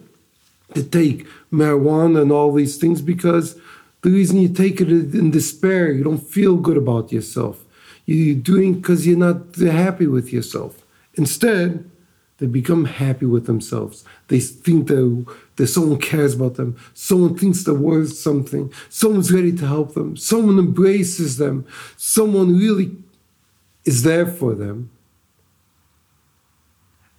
to 0.73 0.83
take 0.83 1.25
marijuana 1.51 2.21
and 2.21 2.31
all 2.31 2.53
these 2.53 2.77
things 2.77 3.01
because 3.01 3.59
the 4.01 4.09
reason 4.09 4.41
you 4.41 4.49
take 4.49 4.81
it 4.81 4.91
is 4.91 5.13
in 5.15 5.31
despair. 5.31 5.91
You 5.91 6.03
don't 6.03 6.17
feel 6.17 6.57
good 6.57 6.77
about 6.77 7.11
yourself. 7.11 7.63
You're 8.05 8.35
doing 8.35 8.75
because 8.75 9.05
you're 9.05 9.17
not 9.17 9.55
happy 9.55 10.07
with 10.07 10.31
yourself. 10.31 10.83
Instead, 11.17 11.89
they 12.37 12.45
become 12.45 12.85
happy 12.85 13.25
with 13.25 13.47
themselves. 13.47 14.03
They 14.27 14.39
think 14.39 14.87
that, 14.87 15.25
that 15.55 15.67
someone 15.67 15.99
cares 15.99 16.35
about 16.35 16.55
them. 16.55 16.77
Someone 16.93 17.35
thinks 17.35 17.63
they're 17.63 17.73
worth 17.73 18.13
something. 18.13 18.71
Someone's 18.89 19.33
ready 19.33 19.51
to 19.53 19.65
help 19.65 19.95
them. 19.95 20.15
Someone 20.15 20.59
embraces 20.59 21.37
them. 21.37 21.65
Someone 21.97 22.55
really 22.57 22.95
is 23.85 24.03
there 24.03 24.27
for 24.27 24.53
them. 24.53 24.91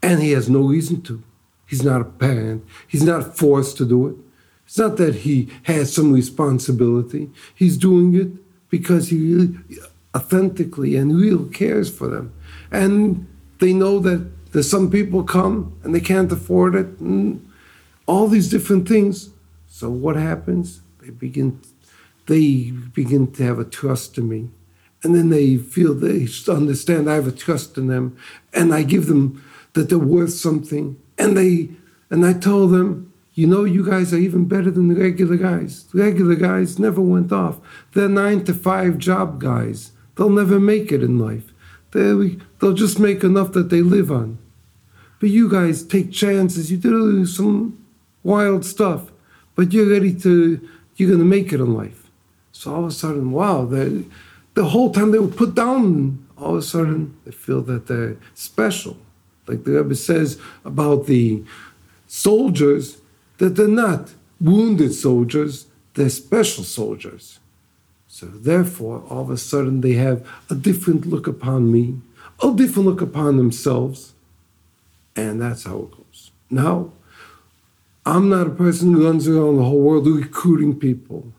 And 0.01 0.23
he 0.23 0.31
has 0.31 0.49
no 0.49 0.61
reason 0.61 1.03
to. 1.03 1.23
He's 1.67 1.83
not 1.83 2.01
a 2.01 2.05
parent. 2.05 2.65
He's 2.87 3.03
not 3.03 3.37
forced 3.37 3.77
to 3.79 3.85
do 3.85 4.07
it. 4.07 4.17
It's 4.67 4.79
not 4.79 4.99
that 4.99 5.17
he 5.17 5.49
has 5.65 5.93
some 5.93 6.13
responsibility. 6.13 7.31
He's 7.55 7.77
doing 7.77 8.15
it 8.15 8.29
because 8.71 9.09
he 9.09 9.35
really 9.35 9.59
authentically 10.15 10.95
and 10.95 11.19
real 11.19 11.47
cares 11.47 11.91
for 11.91 12.07
them. 12.07 12.33
And 12.71 13.27
they 13.59 13.73
know 13.73 13.99
that 14.01 14.53
there's 14.53 14.71
some 14.71 14.91
people 14.91 15.25
come 15.25 15.79
and 15.83 15.95
they 15.95 16.01
can't 16.01 16.33
afford 16.33 16.75
it, 16.75 16.89
all 18.07 18.29
these 18.29 18.49
different 18.49 18.89
things. 18.89 19.31
So 19.69 19.91
what 19.91 20.17
happens? 20.17 20.81
They 21.01 21.11
begin, 21.11 21.61
they 22.27 22.71
begin 22.71 23.33
to 23.33 23.43
have 23.45 23.59
a 23.59 23.65
trust 23.65 24.19
in 24.19 24.29
me, 24.29 24.49
and 25.03 25.15
then 25.15 25.29
they 25.29 25.57
feel 25.57 25.95
they 25.95 26.27
understand 26.49 27.11
I 27.11 27.15
have 27.15 27.27
a 27.29 27.33
trust 27.33 27.79
in 27.79 27.87
them, 27.87 28.17
and 28.53 28.75
I 28.75 28.83
give 28.83 29.07
them 29.07 29.43
that 29.75 29.89
they're 29.89 29.99
worth 29.99 30.33
something, 30.33 30.97
and 31.17 31.37
they, 31.37 31.71
and 32.11 32.25
I 32.25 32.33
tell 32.33 32.67
them, 32.67 33.13
you 33.35 33.47
know, 33.47 33.63
you 33.65 33.87
guys 33.87 34.13
are 34.13 34.19
even 34.19 34.47
better 34.47 34.71
than 34.71 34.89
the 34.89 34.97
regular 34.97 35.37
guys. 35.37 35.85
The 35.85 36.03
regular 36.03 36.35
guys 36.35 36.79
never 36.81 37.01
went 37.01 37.31
off. 37.31 37.61
They're 37.93 38.09
nine 38.09 38.45
to 38.47 38.55
five 38.55 38.99
job 38.99 39.41
guys. 39.41 39.93
They'll 40.17 40.31
never 40.31 40.59
make 40.59 40.91
it 40.91 41.05
in 41.05 41.21
life. 41.21 41.53
They, 41.93 42.37
they'll 42.61 42.75
just 42.75 42.99
make 42.99 43.25
enough 43.25 43.53
that 43.53 43.71
they 43.71 43.81
live 43.81 44.11
on. 44.11 44.39
But 45.21 45.31
you 45.31 45.49
guys 45.49 45.83
take 45.83 46.13
chances. 46.13 46.71
You 46.71 46.77
do 46.77 47.27
some 47.27 47.85
wild 48.23 48.65
stuff, 48.65 49.11
but 49.55 49.73
you're 49.73 49.91
ready 49.91 50.15
to, 50.21 50.69
you're 50.97 51.09
going 51.09 51.21
to 51.21 51.25
make 51.25 51.53
it 51.53 51.61
in 51.61 51.75
life. 51.75 52.11
So 52.53 52.75
all 52.75 52.85
of 52.85 52.91
a 52.91 52.93
sudden, 52.93 53.31
wow, 53.33 53.65
the, 53.65 54.05
the 54.55 54.67
whole 54.67 54.93
time 54.93 55.13
they 55.13 55.19
were 55.19 55.29
put 55.29 55.55
down, 55.55 56.27
all 56.37 56.53
of 56.53 56.59
a 56.59 56.63
sudden 56.63 57.17
they 57.25 57.31
feel 57.31 57.63
that 57.63 57.87
they're 57.87 58.17
special. 58.35 58.97
Like 59.47 59.65
the 59.65 59.73
Rebbe 59.73 59.95
says 59.95 60.39
about 60.65 61.07
the 61.07 61.43
soldiers, 62.07 63.01
that 63.39 63.51
they're 63.57 63.69
not 63.69 64.15
wounded 64.41 64.93
soldiers, 64.93 65.67
they're 65.95 66.11
special 66.11 66.65
soldiers. 66.65 67.41
So 68.09 68.27
therefore, 68.27 69.05
all 69.09 69.21
of 69.21 69.31
a 69.31 69.37
sudden 69.37 69.83
they 69.83 69.93
have 69.93 70.27
a 70.51 70.55
different 70.55 71.07
look 71.07 71.27
upon 71.27 71.71
me, 71.71 72.01
a 72.43 72.53
different 72.53 72.89
look 72.89 73.01
upon 73.01 73.37
themselves, 73.37 74.15
and 75.15 75.41
that's 75.41 75.65
how 75.65 75.79
it 75.81 75.91
goes. 75.91 76.31
Now, 76.51 76.93
I'm 78.07 78.31
not 78.31 78.47
a 78.47 78.51
person 78.51 78.93
who 78.93 79.07
runs 79.07 79.29
around 79.29 79.59
the 79.59 79.65
whole 79.65 79.83
world 79.83 80.07
recruiting 80.07 80.79
people. 80.79 81.33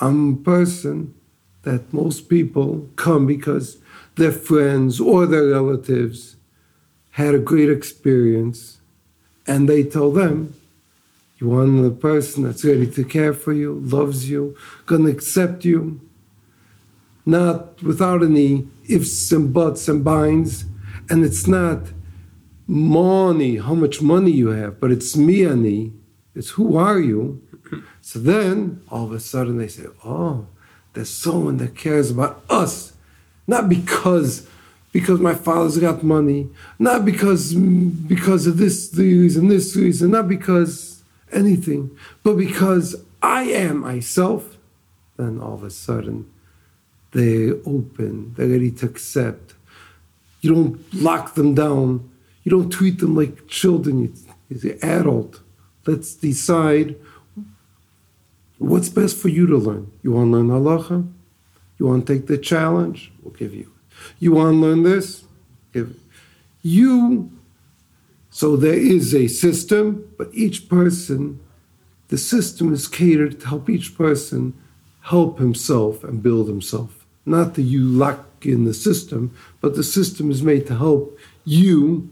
I'm 0.00 0.34
a 0.34 0.36
person 0.36 1.14
that 1.62 1.92
most 1.92 2.28
people 2.28 2.88
come 2.96 3.26
because 3.26 3.78
their 4.16 4.32
friends 4.32 5.00
or 5.00 5.26
their 5.26 5.46
relatives 5.46 6.36
had 7.12 7.34
a 7.34 7.38
great 7.38 7.70
experience 7.70 8.78
and 9.46 9.68
they 9.68 9.82
tell 9.82 10.12
them, 10.12 10.54
you 11.38 11.48
want 11.48 11.86
a 11.86 11.90
person 11.90 12.42
that's 12.42 12.64
ready 12.64 12.86
to 12.90 13.04
care 13.04 13.32
for 13.32 13.52
you, 13.52 13.80
loves 13.84 14.28
you, 14.28 14.56
gonna 14.86 15.10
accept 15.10 15.64
you, 15.64 16.00
not 17.24 17.80
without 17.82 18.22
any 18.22 18.66
ifs 18.88 19.30
and 19.30 19.52
buts 19.52 19.86
and 19.88 20.04
binds, 20.04 20.64
and 21.08 21.24
it's 21.24 21.46
not 21.46 21.82
money, 22.66 23.56
how 23.56 23.74
much 23.74 24.02
money 24.02 24.32
you 24.32 24.48
have, 24.48 24.80
but 24.80 24.90
it's 24.90 25.16
me 25.16 25.44
ani, 25.44 25.92
it's 26.34 26.50
who 26.50 26.76
are 26.76 26.98
you. 26.98 27.42
So 28.00 28.18
then 28.18 28.80
all 28.88 29.04
of 29.04 29.12
a 29.12 29.20
sudden 29.20 29.58
they 29.58 29.68
say, 29.68 29.84
oh, 30.02 30.46
there's 30.94 31.10
someone 31.10 31.58
that 31.58 31.76
cares 31.76 32.10
about 32.10 32.42
us, 32.48 32.94
not 33.46 33.68
because 33.68 34.48
because 34.90 35.20
my 35.20 35.34
father's 35.34 35.76
got 35.76 36.02
money, 36.02 36.48
not 36.78 37.04
because 37.04 37.52
because 37.52 38.46
of 38.46 38.56
this 38.56 38.90
reason, 38.96 39.48
this 39.48 39.76
reason, 39.76 40.12
not 40.12 40.26
because 40.26 40.87
anything, 41.32 41.96
but 42.22 42.34
because 42.34 42.96
I 43.22 43.42
am 43.44 43.78
myself. 43.80 44.56
Then 45.16 45.40
all 45.40 45.54
of 45.54 45.64
a 45.64 45.70
sudden 45.70 46.30
they 47.12 47.50
open, 47.50 48.34
they're 48.36 48.48
ready 48.48 48.70
to 48.70 48.86
accept. 48.86 49.54
You 50.40 50.54
don't 50.54 50.94
lock 50.94 51.34
them 51.34 51.54
down. 51.54 52.10
You 52.44 52.50
don't 52.50 52.70
treat 52.70 52.98
them 52.98 53.16
like 53.16 53.48
children. 53.48 54.02
You, 54.02 54.12
you're 54.48 54.76
adult. 54.82 55.40
Let's 55.86 56.14
decide 56.14 56.96
what's 58.58 58.88
best 58.88 59.16
for 59.16 59.28
you 59.28 59.46
to 59.46 59.56
learn. 59.56 59.90
You 60.02 60.12
want 60.12 60.32
to 60.32 60.38
learn 60.38 60.48
halacha? 60.48 61.12
You 61.78 61.86
want 61.86 62.06
to 62.06 62.12
take 62.12 62.26
the 62.26 62.38
challenge? 62.38 63.10
We'll 63.22 63.34
give 63.34 63.54
you. 63.54 63.72
You 64.18 64.32
want 64.32 64.54
to 64.54 64.56
learn 64.58 64.82
this? 64.82 65.24
Give 65.72 65.96
you. 66.62 67.30
So 68.30 68.56
there 68.56 68.74
is 68.74 69.14
a 69.14 69.26
system, 69.26 70.12
but 70.18 70.28
each 70.32 70.68
person, 70.68 71.40
the 72.08 72.18
system 72.18 72.72
is 72.72 72.86
catered 72.86 73.40
to 73.40 73.48
help 73.48 73.68
each 73.70 73.96
person 73.96 74.54
help 75.02 75.38
himself 75.38 76.04
and 76.04 76.22
build 76.22 76.48
himself. 76.48 77.06
Not 77.24 77.54
that 77.54 77.62
you 77.62 77.82
lock 77.82 78.26
in 78.42 78.64
the 78.64 78.74
system, 78.74 79.34
but 79.60 79.74
the 79.74 79.84
system 79.84 80.30
is 80.30 80.42
made 80.42 80.66
to 80.66 80.76
help 80.76 81.18
you 81.44 82.10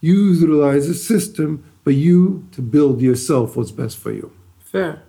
utilize 0.00 0.86
the 0.88 0.94
system, 0.94 1.64
but 1.82 1.94
you 1.94 2.46
to 2.52 2.60
build 2.60 3.00
yourself 3.00 3.56
what's 3.56 3.70
best 3.70 3.96
for 3.98 4.12
you. 4.12 4.30
Fair. 4.58 5.02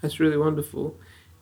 That's 0.00 0.18
really 0.18 0.36
wonderful. 0.36 0.96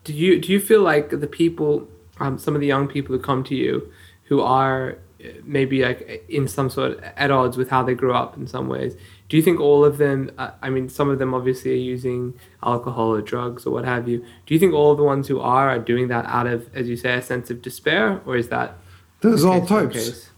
Do 0.05 0.13
you 0.13 0.41
do 0.41 0.53
you 0.53 0.61
feel 0.61 0.83
like 0.83 1.11
the 1.11 1.27
people, 1.27 1.89
um, 2.19 2.39
some 2.39 2.55
of 2.55 2.61
the 2.61 2.67
young 2.67 2.89
people 2.89 3.15
who 3.15 3.23
come 3.23 3.45
to 3.45 3.55
you, 3.55 3.93
who 4.25 4.41
are 4.41 4.99
maybe 5.45 5.83
like 5.83 6.25
in 6.29 6.47
some 6.47 6.71
sort 6.71 7.01
at 7.17 7.31
odds 7.31 7.57
with 7.57 7.71
how 7.71 7.83
they 7.83 7.95
grew 7.95 8.15
up 8.15 8.37
in 8.37 8.47
some 8.47 8.69
ways, 8.69 8.97
do 9.29 9.37
you 9.37 9.43
think 9.43 9.61
all 9.61 9.85
of 9.85 9.99
them? 9.99 10.31
Uh, 10.39 10.51
I 10.63 10.71
mean, 10.71 10.89
some 10.89 11.11
of 11.11 11.19
them 11.19 11.35
obviously 11.35 11.73
are 11.73 11.85
using 11.95 12.39
alcohol 12.63 13.15
or 13.15 13.21
drugs 13.21 13.67
or 13.67 13.73
what 13.73 13.85
have 13.85 14.09
you. 14.09 14.25
Do 14.47 14.55
you 14.55 14.61
think 14.61 14.75
all 14.75 14.95
the 14.95 15.03
ones 15.03 15.29
who 15.29 15.41
are 15.41 15.69
are 15.69 15.79
doing 15.79 16.09
that 16.09 16.25
out 16.27 16.47
of, 16.47 16.75
as 16.75 16.89
you 16.89 16.97
say, 16.97 17.15
a 17.15 17.23
sense 17.23 17.51
of 17.51 17.63
despair, 17.63 18.21
or 18.27 18.37
is 18.37 18.49
that? 18.49 18.79
There's 19.21 19.45
all 19.45 19.67
types. 19.67 20.31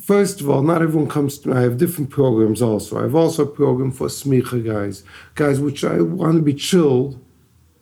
First 0.00 0.40
of 0.40 0.50
all, 0.50 0.62
not 0.62 0.82
everyone 0.82 1.08
comes 1.08 1.38
to 1.38 1.48
me. 1.48 1.56
I 1.56 1.62
have 1.62 1.78
different 1.78 2.10
programs 2.10 2.60
also. 2.60 2.98
I 2.98 3.02
have 3.02 3.14
also 3.14 3.44
a 3.44 3.46
program 3.46 3.90
for 3.90 4.08
smicha 4.08 4.64
guys, 4.64 5.04
guys 5.34 5.58
which 5.60 5.84
I 5.84 6.00
want 6.00 6.36
to 6.36 6.42
be 6.42 6.54
chilled, 6.54 7.20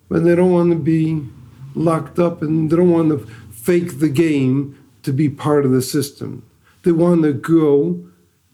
but 0.08 0.24
they 0.24 0.34
don't 0.34 0.52
want 0.52 0.70
to 0.70 0.78
be 0.78 1.26
locked 1.74 2.18
up 2.18 2.40
and 2.40 2.70
they 2.70 2.76
don't 2.76 2.90
want 2.90 3.08
to 3.10 3.26
fake 3.50 3.98
the 3.98 4.08
game 4.08 4.78
to 5.04 5.12
be 5.12 5.28
part 5.28 5.64
of 5.64 5.70
the 5.70 5.82
system. 5.82 6.42
they 6.82 6.92
want 6.92 7.22
to 7.22 7.32
grow 7.32 8.04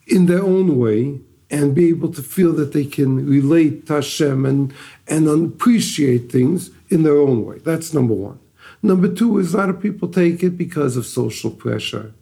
in 0.07 0.27
their 0.27 0.43
own 0.43 0.79
way 0.79 1.21
and 1.51 1.75
be 1.75 1.89
able 1.89 2.13
to 2.13 2.23
feel 2.23 2.53
that 2.53 2.73
they 2.73 2.85
can 2.85 3.27
relate 3.27 3.87
to 3.87 3.95
Hashem 3.95 4.47
and, 4.47 4.73
and 5.09 5.29
appreciate 5.29 6.31
things 6.31 6.71
in 6.89 7.03
their 7.03 7.19
own 7.19 7.45
way. 7.45 7.59
That's 7.59 7.93
number 7.93 8.15
one. 8.15 8.39
Number 8.83 9.09
two 9.13 9.39
is 9.39 9.53
a 9.53 9.59
lot 9.59 9.69
of 9.69 9.81
people 9.81 10.09
take 10.09 10.43
it 10.43 10.51
because 10.51 10.97
of 10.97 11.07
social 11.07 11.51
pressure. 11.51 12.13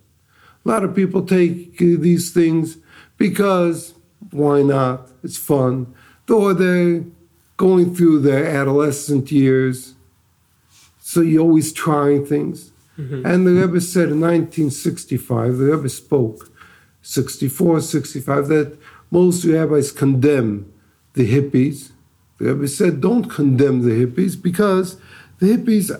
A 0.64 0.68
lot 0.68 0.82
of 0.82 0.94
people 0.94 1.24
take 1.24 1.78
these 1.78 2.30
things 2.32 2.78
because 3.16 3.94
why 4.30 4.62
not? 4.62 5.10
It's 5.22 5.36
fun. 5.36 5.94
Or 6.28 6.54
they're 6.54 7.04
going 7.56 7.94
through 7.94 8.20
their 8.20 8.46
adolescent 8.46 9.30
years. 9.30 9.94
So 11.00 11.20
you're 11.20 11.42
always 11.42 11.72
trying 11.72 12.26
things. 12.26 12.72
Mm-hmm. 12.98 13.24
And 13.24 13.46
the 13.46 13.52
Rebbe 13.52 13.80
said 13.80 14.10
in 14.10 14.20
1965, 14.20 15.56
the 15.56 15.64
Rebbe 15.64 15.88
spoke, 15.88 16.50
64, 17.02 17.80
65, 17.80 18.48
that 18.48 18.78
most 19.10 19.44
rabbis 19.44 19.92
condemn 19.92 20.70
the 21.14 21.30
hippies. 21.32 21.92
The 22.38 22.54
Rebbe 22.54 22.68
said, 22.68 23.00
don't 23.00 23.24
condemn 23.24 23.82
the 23.82 24.04
hippies 24.04 24.40
because 24.40 24.96
the 25.38 25.56
hippies, 25.56 25.90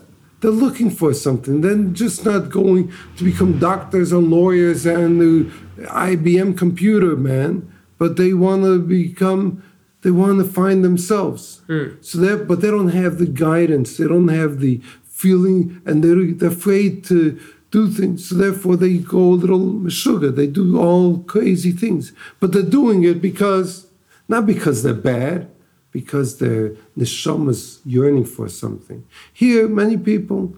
they're 0.41 0.51
looking 0.51 0.91
for 0.91 1.15
something. 1.15 1.61
They're 1.61 1.93
just 1.93 2.25
not 2.25 2.51
going 2.51 2.93
to 3.17 3.25
become 3.25 3.59
doctors 3.59 4.13
and 4.13 4.31
lawyers 4.31 4.85
and 4.85 5.21
the 5.21 5.51
IBM 5.85 6.59
computer 6.59 7.17
man, 7.17 7.73
but 7.97 8.17
they 8.17 8.35
want 8.35 8.65
to 8.65 8.81
become, 8.81 9.63
they 10.03 10.11
want 10.11 10.39
to 10.39 10.45
find 10.45 10.85
themselves. 10.85 11.63
Hmm. 11.67 12.01
So 12.01 12.19
that, 12.19 12.49
but 12.49 12.61
they 12.61 12.71
don't 12.71 12.91
have 12.91 13.19
the 13.19 13.27
guidance. 13.27 13.97
They 13.97 14.07
don't 14.07 14.29
have 14.29 14.61
the 14.61 14.81
feeling, 15.19 15.83
and 15.85 16.03
they're, 16.05 16.33
they're 16.33 16.57
afraid 16.61 17.05
to 17.05 17.41
do 17.71 17.91
things. 17.91 18.29
So 18.29 18.37
therefore, 18.37 18.77
they 18.77 18.99
go 18.99 19.19
a 19.19 19.41
little 19.43 19.89
sugar. 19.89 20.31
They 20.31 20.47
do 20.47 20.79
all 20.79 21.19
crazy 21.19 21.73
things, 21.73 22.13
but 22.41 22.53
they're 22.53 22.63
doing 22.63 23.03
it 23.03 23.21
because 23.21 23.89
not 24.29 24.47
because 24.47 24.83
they're 24.83 24.95
bad, 24.95 25.51
because 25.91 26.39
their 26.39 26.71
neshama 26.97 27.51
is 27.51 27.81
yearning 27.85 28.27
for 28.27 28.49
something. 28.49 29.05
Here, 29.33 29.67
many 29.67 29.97
people 29.97 30.55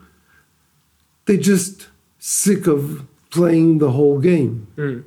they're 1.25 1.37
just 1.37 1.89
sick 2.19 2.67
of 2.67 3.07
playing 3.31 3.79
the 3.79 3.93
whole 3.93 4.19
game, 4.19 4.67
hmm. 4.75 5.01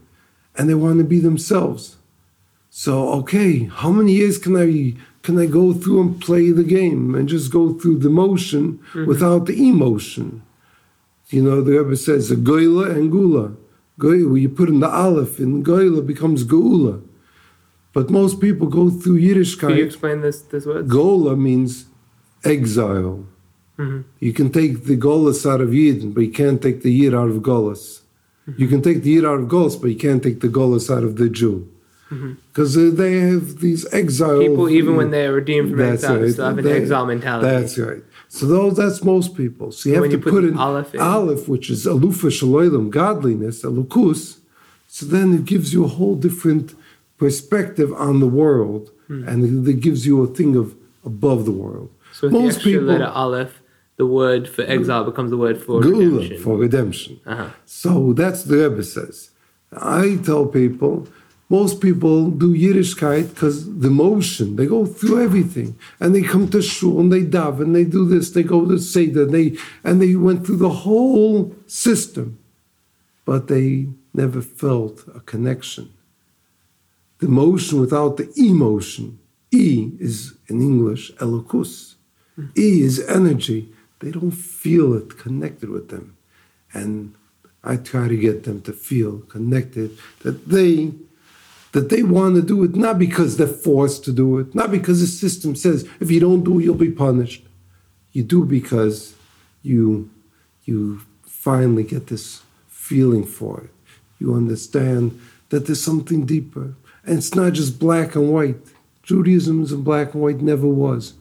and 0.56 0.70
they 0.70 0.74
want 0.74 0.98
to 1.00 1.04
be 1.04 1.20
themselves. 1.20 1.98
So, 2.70 3.10
okay, 3.20 3.66
how 3.66 3.92
many 3.92 4.14
years 4.14 4.38
can 4.38 4.56
I 4.56 4.96
can 5.24 5.40
I 5.40 5.46
go 5.46 5.74
through 5.74 6.02
and 6.02 6.22
play 6.22 6.52
the 6.52 6.64
game 6.64 7.16
and 7.16 7.28
just 7.28 7.52
go 7.52 7.74
through 7.74 8.00
the 8.00 8.10
motion 8.10 8.78
mm-hmm. 8.78 9.06
without 9.06 9.46
the 9.46 9.70
emotion? 9.70 10.44
You 11.30 11.42
know, 11.42 11.62
the 11.62 11.80
Rebbe 11.80 11.96
says 11.96 12.30
a 12.30 12.36
goila 12.36 12.92
and 12.92 13.10
gula. 13.10 13.54
Goila, 13.98 14.40
you 14.40 14.50
put 14.50 14.70
in 14.70 14.82
the 14.82 14.90
aleph, 14.90 15.40
and 15.40 15.66
goila 15.66 16.06
becomes 16.06 16.44
geula. 16.44 17.02
But 17.94 18.10
most 18.10 18.42
people 18.42 18.68
go 18.68 18.90
through 18.90 19.16
Yiddish. 19.16 19.56
Can 19.56 19.78
you 19.78 19.86
explain 19.86 20.22
this 20.22 20.42
this 20.42 20.66
word? 20.66 20.88
Gola 20.90 21.36
means 21.36 21.86
exile. 22.44 23.26
Mm-hmm. 23.78 24.02
You 24.20 24.34
can 24.34 24.52
take 24.52 24.86
the 24.86 24.98
Golas 24.98 25.50
out 25.50 25.62
of 25.62 25.70
Yidden, 25.70 26.14
but 26.14 26.22
you 26.22 26.32
can't 26.32 26.62
take 26.62 26.84
the 26.84 26.92
Yid 26.92 27.16
out 27.16 27.30
of 27.30 27.38
Golas. 27.38 28.02
Mm-hmm. 28.48 28.62
You 28.62 28.68
can 28.68 28.82
take 28.82 29.04
the 29.04 29.12
Yid 29.12 29.26
out 29.26 29.40
of 29.40 29.48
Golas, 29.48 29.80
but 29.80 29.88
you 29.88 29.96
can't 29.96 30.22
take 30.22 30.42
the 30.42 30.48
Golas 30.48 30.96
out 30.96 31.04
of 31.04 31.16
the 31.16 31.30
Jew. 31.30 31.73
Because 32.52 32.76
they 32.76 33.14
have 33.20 33.60
these 33.60 33.86
exile 33.94 34.40
People, 34.40 34.70
even 34.70 34.96
when 34.96 35.10
they're 35.12 35.34
redeemed 35.34 35.72
from 35.72 35.82
exile, 35.82 36.20
right. 36.22 36.32
still 36.32 36.46
have 36.46 36.58
an 36.58 36.64
They- 36.66 36.74
exile 36.82 37.06
mentality. 37.06 37.48
That's 37.48 37.78
right. 37.78 38.04
So 38.30 38.46
those 38.48 38.76
that's 38.78 39.04
most 39.04 39.36
people. 39.36 39.72
So 39.72 39.90
you 39.90 39.96
have 39.96 40.02
When 40.02 40.10
to 40.12 40.18
you 40.18 40.24
put 40.24 40.34
put, 40.34 40.44
in 40.44 40.58
aleph 40.58 40.94
in. 40.96 41.02
aleph, 41.02 41.48
which 41.48 41.70
is 41.70 41.86
alufa 41.86 42.30
shaloilam, 42.40 42.90
godliness, 42.90 43.64
alukus. 43.64 44.22
So 44.88 45.06
then 45.06 45.34
it 45.38 45.46
gives 45.46 45.68
you 45.74 45.84
a 45.86 45.88
whole 45.88 46.16
different 46.16 46.74
perspective 47.18 47.90
on 47.94 48.20
the 48.20 48.28
world, 48.42 48.90
Hmm. 49.08 49.28
and 49.28 49.68
it 49.68 49.80
gives 49.88 50.06
you 50.08 50.16
a 50.24 50.28
thing 50.28 50.56
of 50.56 50.76
above 51.06 51.46
the 51.46 51.52
world. 51.64 51.90
so 52.18 52.28
with 52.28 52.34
the 52.34 52.48
extra 52.48 52.80
letter 52.82 53.12
aleph, 53.24 53.54
the 53.98 54.06
word 54.06 54.48
for 54.48 54.64
exile 54.64 55.04
becomes 55.04 55.30
the 55.32 55.38
word 55.46 55.58
for 55.62 55.82
Geula, 55.82 56.18
redemption. 56.18 56.38
for 56.44 56.58
redemption. 56.58 57.20
Uh-huh. 57.26 57.48
So 57.66 58.14
that's 58.14 58.42
the 58.44 58.58
Rebbe 58.64 58.84
says. 58.84 59.30
I 60.02 60.20
tell 60.24 60.46
people, 60.46 61.08
most 61.50 61.82
people 61.82 62.30
do 62.30 62.54
Yiddishkeit 62.54 63.30
because 63.30 63.80
the 63.80 63.90
motion, 63.90 64.56
they 64.56 64.66
go 64.66 64.86
through 64.86 65.24
everything. 65.24 65.78
And 66.00 66.16
they 66.16 66.24
come 66.24 66.50
to 66.50 66.62
shul 66.62 67.00
and 67.00 67.12
they 67.12 67.22
daven, 67.22 67.62
and 67.62 67.76
they 67.76 67.84
do 67.84 68.08
this, 68.08 68.32
they 68.32 68.44
go 68.44 68.66
to 68.66 68.80
Seder, 68.80 69.26
they, 69.26 69.58
and 69.84 70.02
they 70.02 70.16
went 70.16 70.46
through 70.46 70.58
the 70.58 70.70
whole 70.70 71.56
system. 71.68 72.40
But 73.26 73.48
they 73.48 73.88
never 74.14 74.42
felt 74.42 75.04
a 75.16 75.20
connection. 75.20 75.94
The 77.20 77.28
motion 77.28 77.80
without 77.80 78.18
the 78.18 78.32
emotion. 78.36 79.20
E 79.52 79.92
is 80.00 80.34
in 80.48 80.62
English, 80.62 81.12
elokus. 81.14 81.96
E 82.58 82.82
is 82.82 83.00
energy. 83.08 83.72
They 84.00 84.12
don't 84.12 84.32
feel 84.32 84.94
it 84.96 85.18
connected 85.18 85.70
with 85.70 85.90
them. 85.90 86.18
And 86.74 87.14
I 87.64 87.78
try 87.78 88.08
to 88.08 88.18
get 88.18 88.44
them 88.44 88.62
to 88.64 88.74
feel 88.74 89.20
connected, 89.20 89.98
that 90.24 90.50
they 90.50 90.92
that 91.74 91.90
they 91.90 92.04
want 92.04 92.36
to 92.36 92.42
do 92.42 92.64
it 92.64 92.76
not 92.76 92.98
because 92.98 93.38
they're 93.38 93.48
forced 93.48 94.06
to 94.06 94.14
do 94.14 94.40
it, 94.40 94.56
not 94.56 94.72
because 94.72 95.02
the 95.02 95.08
system 95.08 95.56
says 95.56 95.88
if 96.00 96.10
you 96.10 96.20
don't 96.20 96.44
do 96.44 96.60
it 96.60 96.64
you'll 96.64 96.76
be 96.76 96.92
punished. 96.92 97.44
You 98.14 98.24
do 98.24 98.46
because 98.46 99.16
you 99.62 100.10
you 100.66 101.02
finally 101.24 101.84
get 101.84 102.08
this 102.08 102.42
feeling 102.70 103.26
for 103.26 103.62
it. 103.62 103.70
You 104.20 104.34
understand 104.36 105.20
that 105.50 105.66
there's 105.66 105.84
something 105.84 106.26
deeper. 106.26 106.76
And 107.06 107.18
it's 107.18 107.36
not 107.36 107.54
just 107.54 107.80
black 107.80 108.16
and 108.16 108.32
white. 108.32 108.56
Judaism 109.02 109.64
isn't 109.64 109.84
black 109.84 110.14
and 110.14 110.24
white, 110.24 110.42
never 110.42 110.68
was. 110.68 111.14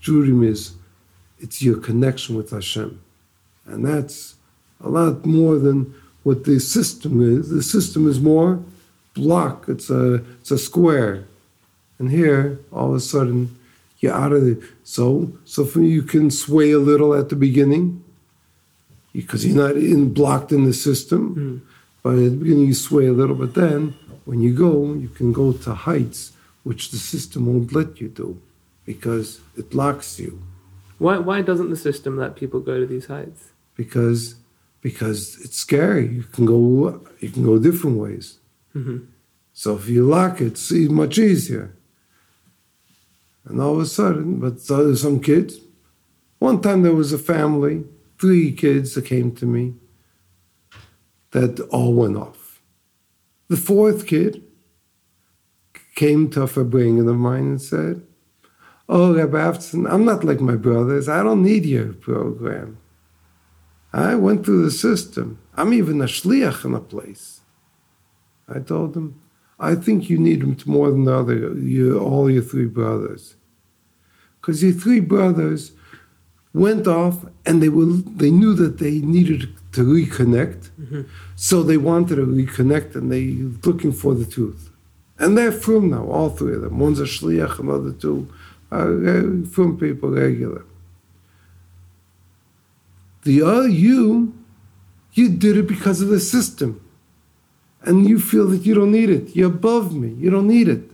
Judaism 0.00 0.42
is 0.44 0.74
it's 1.40 1.60
your 1.60 1.78
connection 1.78 2.36
with 2.36 2.50
Hashem. 2.50 3.00
And 3.66 3.84
that's 3.84 4.36
a 4.80 4.88
lot 4.88 5.26
more 5.26 5.58
than 5.58 5.94
what 6.22 6.44
the 6.44 6.58
system 6.60 7.20
is. 7.20 7.50
The 7.50 7.62
system 7.62 8.08
is 8.08 8.20
more 8.20 8.62
block, 9.14 9.66
it's 9.68 9.90
a 9.90 10.14
it's 10.40 10.50
a 10.50 10.58
square. 10.58 11.24
And 11.98 12.10
here, 12.10 12.58
all 12.72 12.90
of 12.90 12.96
a 12.96 13.00
sudden, 13.00 13.56
you're 14.00 14.12
out 14.12 14.32
of 14.32 14.42
the 14.44 14.62
so 14.82 15.32
so 15.44 15.64
you 15.80 16.02
can 16.02 16.30
sway 16.30 16.72
a 16.72 16.78
little 16.78 17.14
at 17.14 17.28
the 17.28 17.36
beginning 17.36 18.04
because 19.12 19.46
you're 19.46 19.56
not 19.56 19.76
in 19.76 20.12
blocked 20.12 20.52
in 20.52 20.64
the 20.64 20.74
system. 20.74 21.34
Hmm. 21.34 21.58
But 22.02 22.18
at 22.18 22.30
the 22.32 22.36
beginning 22.36 22.66
you 22.66 22.74
sway 22.74 23.06
a 23.06 23.12
little, 23.12 23.34
but 23.34 23.54
then 23.54 23.94
when 24.26 24.40
you 24.40 24.52
go, 24.52 24.92
you 24.92 25.08
can 25.08 25.32
go 25.32 25.52
to 25.52 25.74
heights 25.74 26.32
which 26.62 26.90
the 26.90 26.98
system 26.98 27.46
won't 27.46 27.72
let 27.72 28.00
you 28.00 28.08
do 28.08 28.40
because 28.84 29.40
it 29.56 29.74
locks 29.74 30.18
you. 30.20 30.42
Why, 30.98 31.16
why 31.18 31.40
doesn't 31.40 31.70
the 31.70 31.76
system 31.76 32.18
let 32.18 32.36
people 32.36 32.60
go 32.60 32.78
to 32.78 32.86
these 32.86 33.06
heights? 33.06 33.52
because 33.76 34.36
because 34.80 35.38
it's 35.42 35.56
scary. 35.56 36.08
You 36.08 36.22
can 36.24 36.46
go 36.46 37.00
you 37.20 37.30
can 37.30 37.44
go 37.44 37.58
different 37.58 37.98
ways. 37.98 38.38
Mm-hmm. 38.74 39.04
So 39.52 39.76
if 39.76 39.88
you 39.88 40.04
lock 40.04 40.40
it, 40.40 40.46
it's 40.46 40.70
much 40.72 41.18
easier. 41.18 41.76
And 43.44 43.60
all 43.60 43.74
of 43.74 43.80
a 43.80 43.86
sudden, 43.86 44.40
but 44.40 44.60
so 44.60 44.94
some 44.94 45.20
kids. 45.20 45.58
One 46.38 46.60
time 46.60 46.82
there 46.82 46.94
was 46.94 47.12
a 47.12 47.18
family, 47.18 47.84
three 48.18 48.52
kids 48.52 48.94
that 48.94 49.06
came 49.06 49.34
to 49.36 49.46
me 49.46 49.74
that 51.30 51.60
all 51.70 51.94
went 51.94 52.16
off. 52.16 52.60
The 53.48 53.56
fourth 53.56 54.06
kid 54.06 54.42
came 55.94 56.30
to 56.30 56.42
a 56.42 56.46
Farbrengen 56.46 57.08
of 57.08 57.16
mine 57.16 57.44
and 57.44 57.62
said, 57.62 58.02
Oh, 58.88 59.14
Rabbi 59.14 59.38
Avtzon, 59.38 59.90
I'm 59.90 60.04
not 60.04 60.24
like 60.24 60.40
my 60.40 60.56
brothers. 60.56 61.08
I 61.08 61.22
don't 61.22 61.42
need 61.42 61.64
your 61.64 61.92
program. 61.92 62.78
I 63.92 64.14
went 64.16 64.44
through 64.44 64.64
the 64.64 64.70
system. 64.70 65.38
I'm 65.54 65.72
even 65.72 66.00
a 66.00 66.06
shliach 66.06 66.64
in 66.64 66.74
a 66.74 66.80
place. 66.80 67.40
I 68.48 68.60
told 68.60 68.96
him, 68.96 69.20
I 69.58 69.74
think 69.74 70.10
you 70.10 70.18
need 70.18 70.42
him 70.42 70.56
more 70.66 70.90
than 70.90 71.04
the 71.04 71.14
other, 71.14 71.54
you, 71.54 71.98
all 71.98 72.30
your 72.30 72.42
three 72.42 72.66
brothers. 72.66 73.36
Because 74.40 74.62
your 74.62 74.72
three 74.72 75.00
brothers 75.00 75.72
went 76.52 76.86
off 76.86 77.24
and 77.46 77.62
they 77.62 77.68
were 77.68 77.86
they 77.86 78.30
knew 78.30 78.54
that 78.54 78.78
they 78.78 78.98
needed 79.00 79.48
to 79.72 79.84
reconnect. 79.84 80.70
So 81.34 81.62
they 81.62 81.76
wanted 81.76 82.16
to 82.16 82.26
reconnect 82.26 82.94
and 82.94 83.10
they 83.10 83.24
looking 83.68 83.92
for 83.92 84.14
the 84.14 84.26
truth. 84.26 84.70
And 85.18 85.38
they're 85.38 85.52
from 85.52 85.90
now, 85.90 86.04
all 86.06 86.30
three 86.30 86.54
of 86.54 86.62
them. 86.62 86.78
One's 86.78 87.00
a 87.00 87.04
shliach, 87.04 87.58
another 87.58 87.92
two 87.92 88.28
are 88.70 89.08
uh, 89.08 89.46
from 89.46 89.78
people 89.78 90.10
regular. 90.10 90.64
The 93.22 93.42
other 93.42 93.68
you, 93.68 94.34
you 95.12 95.28
did 95.30 95.56
it 95.56 95.66
because 95.66 96.00
of 96.02 96.08
the 96.08 96.20
system. 96.20 96.83
And 97.86 98.08
you 98.08 98.18
feel 98.18 98.48
that 98.48 98.64
you 98.64 98.74
don't 98.74 98.92
need 98.92 99.10
it. 99.10 99.36
You're 99.36 99.48
above 99.48 99.94
me. 99.94 100.08
You 100.08 100.30
don't 100.30 100.48
need 100.48 100.68
it. 100.68 100.90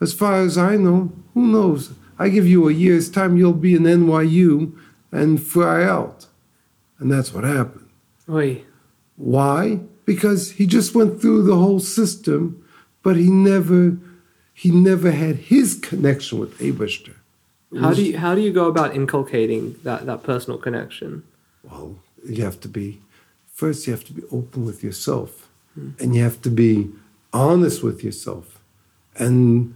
As 0.00 0.12
far 0.12 0.40
as 0.40 0.56
I 0.56 0.76
know, 0.76 1.12
who 1.34 1.46
knows? 1.46 1.92
I 2.18 2.28
give 2.28 2.46
you 2.46 2.68
a 2.68 2.72
year's 2.72 3.10
time, 3.10 3.36
you'll 3.36 3.52
be 3.52 3.74
in 3.74 3.82
NYU 3.82 4.76
and 5.10 5.42
fly 5.42 5.82
out. 5.82 6.26
And 6.98 7.10
that's 7.10 7.32
what 7.32 7.44
happened. 7.44 7.88
Oi. 8.28 8.62
Why? 9.16 9.80
because 10.08 10.52
he 10.52 10.64
just 10.64 10.94
went 10.94 11.20
through 11.20 11.42
the 11.42 11.54
whole 11.54 11.80
system, 11.80 12.64
but 13.02 13.14
he 13.16 13.30
never 13.30 13.98
he 14.54 14.70
never 14.70 15.10
had 15.10 15.36
his 15.52 15.74
connection 15.74 16.38
with 16.38 16.58
Abishter. 16.60 17.16
How 17.78 17.92
do 17.92 18.02
you 18.02 18.16
how 18.16 18.34
do 18.34 18.40
you 18.40 18.50
go 18.50 18.68
about 18.68 18.94
inculcating 18.96 19.76
that 19.84 20.06
that 20.06 20.22
personal 20.22 20.58
connection? 20.58 21.24
Well, 21.62 21.96
you 22.26 22.42
have 22.42 22.58
to 22.60 22.68
be 22.68 23.02
first. 23.52 23.86
You 23.86 23.92
have 23.92 24.04
to 24.04 24.14
be 24.14 24.22
open 24.32 24.64
with 24.64 24.82
yourself, 24.82 25.47
and 25.98 26.14
you 26.14 26.22
have 26.22 26.40
to 26.42 26.50
be 26.50 26.90
honest 27.32 27.82
with 27.82 28.02
yourself, 28.02 28.60
and 29.16 29.74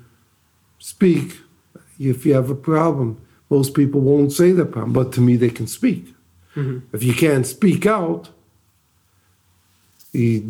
speak. 0.78 1.38
If 1.98 2.26
you 2.26 2.34
have 2.34 2.50
a 2.50 2.54
problem, 2.54 3.20
most 3.48 3.74
people 3.74 4.00
won't 4.00 4.32
say 4.32 4.50
the 4.52 4.64
problem, 4.64 4.92
but 4.92 5.12
to 5.12 5.20
me, 5.20 5.36
they 5.36 5.50
can 5.50 5.66
speak. 5.68 6.14
If 6.92 7.02
you 7.02 7.14
can't 7.14 7.46
speak 7.46 7.86
out, 7.86 8.30
the 10.12 10.40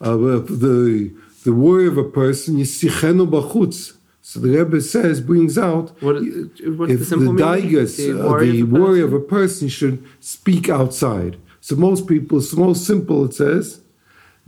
uh, 0.00 0.16
the 0.64 1.12
the 1.44 1.52
worry 1.52 1.86
of 1.86 1.96
a 1.98 2.04
person, 2.04 2.58
you 2.58 2.64
see 2.64 2.88
bachutz. 2.88 3.96
So 4.22 4.38
the 4.38 4.50
Rebbe 4.50 4.80
says, 4.80 5.20
brings 5.20 5.56
out, 5.58 5.90
What 6.02 6.16
the 6.16 6.50
if 6.88 7.08
the 7.08 7.16
daigas, 7.16 7.96
The 7.96 8.20
uh, 8.20 8.28
worry 8.28 8.50
the 8.50 8.62
of 8.62 8.70
worry 8.70 9.00
of 9.00 9.12
a 9.12 9.20
person 9.20 9.68
should 9.68 10.04
speak 10.20 10.68
outside. 10.68 11.36
So 11.60 11.76
most 11.76 12.06
people, 12.06 12.38
it's 12.38 12.54
most 12.54 12.86
simple, 12.86 13.24
it 13.24 13.34
says, 13.34 13.80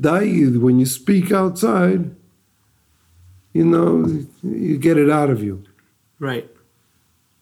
dai, 0.00 0.26
when 0.66 0.80
you 0.80 0.86
speak 0.86 1.30
outside, 1.30 2.14
you 3.52 3.64
know, 3.64 4.24
you 4.42 4.78
get 4.78 4.96
it 4.96 5.10
out 5.10 5.30
of 5.30 5.42
you. 5.42 5.62
Right. 6.18 6.48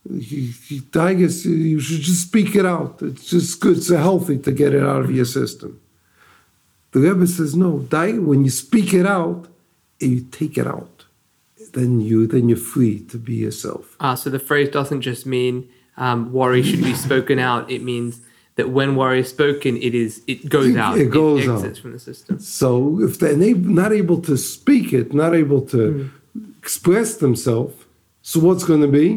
You, 0.08 0.52
you, 0.68 0.82
you 0.92 1.80
should 1.80 2.00
just 2.00 2.22
speak 2.22 2.56
it 2.56 2.66
out. 2.66 3.00
It's 3.02 3.30
just 3.30 3.60
good, 3.60 3.76
it's 3.76 3.90
healthy 3.90 4.38
to 4.38 4.50
get 4.50 4.74
it 4.74 4.82
out 4.82 5.02
of 5.02 5.10
your 5.10 5.24
system. 5.24 5.80
The 6.92 7.00
Rebbe 7.00 7.26
says, 7.26 7.54
no, 7.54 7.76
when 7.78 8.44
you 8.44 8.50
speak 8.50 8.92
it 8.92 9.06
out, 9.06 9.46
you 10.00 10.26
take 10.30 10.58
it 10.58 10.66
out. 10.66 11.04
Then 11.72 12.00
you 12.00 12.26
then 12.26 12.48
you're 12.48 12.58
free 12.58 13.00
to 13.10 13.18
be 13.18 13.34
yourself. 13.34 13.96
Ah, 14.00 14.14
so 14.16 14.28
the 14.28 14.40
phrase 14.40 14.70
doesn't 14.70 15.02
just 15.02 15.24
mean 15.24 15.68
um, 15.96 16.32
worry 16.32 16.62
should 16.64 16.82
be 16.82 16.94
spoken 16.94 17.38
out. 17.38 17.70
It 17.70 17.82
means 17.82 18.22
that 18.60 18.68
when 18.78 18.90
worry 19.00 19.20
is 19.24 19.28
spoken, 19.38 19.72
it 19.88 19.94
is 20.04 20.12
it 20.32 20.38
goes 20.56 20.76
out. 20.84 20.98
it 20.98 21.10
goes 21.22 21.40
exits 21.48 21.78
out. 21.78 21.82
from 21.82 21.92
the 21.96 22.02
system. 22.10 22.38
So 22.38 22.68
if 23.06 23.12
they're 23.20 23.36
not 23.80 23.92
able 24.02 24.18
to 24.30 24.34
speak 24.36 24.86
it, 25.00 25.06
not 25.24 25.32
able 25.42 25.62
to 25.74 25.82
Hmm. 25.92 26.50
express 26.62 27.08
themselves, 27.24 27.74
so 28.22 28.34
what's 28.46 28.64
going 28.70 28.82
to 28.88 28.92
be? 29.02 29.08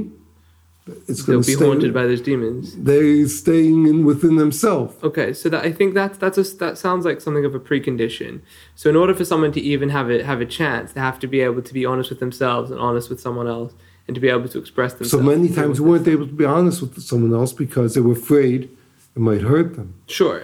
It's 1.08 1.24
They'll 1.24 1.36
going 1.36 1.44
to 1.44 1.48
be 1.52 1.56
stay. 1.60 1.66
haunted 1.66 1.92
by 2.00 2.06
those 2.12 2.24
demons. 2.32 2.64
they're 2.90 3.26
staying 3.44 3.80
in 3.92 3.98
within 4.10 4.36
themselves. 4.44 4.94
Okay, 5.10 5.30
so 5.42 5.46
that 5.54 5.62
I 5.70 5.72
think 5.78 5.90
that's 6.00 6.18
that's 6.24 6.38
a, 6.44 6.46
that 6.64 6.74
sounds 6.86 7.04
like 7.10 7.20
something 7.26 7.46
of 7.50 7.54
a 7.56 7.60
precondition. 7.70 8.32
So 8.80 8.84
in 8.94 8.98
order 9.02 9.14
for 9.20 9.26
someone 9.32 9.52
to 9.58 9.62
even 9.74 9.90
have 9.98 10.08
a 10.16 10.18
have 10.32 10.42
a 10.48 10.50
chance, 10.60 10.88
they 10.94 11.00
have 11.10 11.20
to 11.24 11.28
be 11.36 11.40
able 11.48 11.62
to 11.70 11.74
be 11.80 11.84
honest 11.92 12.08
with 12.12 12.20
themselves 12.26 12.68
and 12.72 12.80
honest 12.88 13.06
with 13.12 13.22
someone 13.28 13.48
else, 13.58 13.72
and 14.08 14.12
to 14.18 14.22
be 14.26 14.30
able 14.36 14.50
to 14.56 14.60
express 14.64 14.92
themselves. 14.98 15.24
So 15.24 15.30
many 15.34 15.48
times 15.60 15.74
we 15.80 15.86
weren't 15.90 16.08
able 16.16 16.28
to 16.34 16.38
be 16.44 16.48
honest 16.58 16.78
with 16.82 16.94
someone 17.12 17.34
else 17.40 17.54
because 17.66 17.90
they 17.96 18.02
were 18.08 18.18
afraid 18.24 18.60
it 19.16 19.20
might 19.20 19.42
hurt 19.42 19.76
them, 19.76 19.94
Sure, 20.08 20.44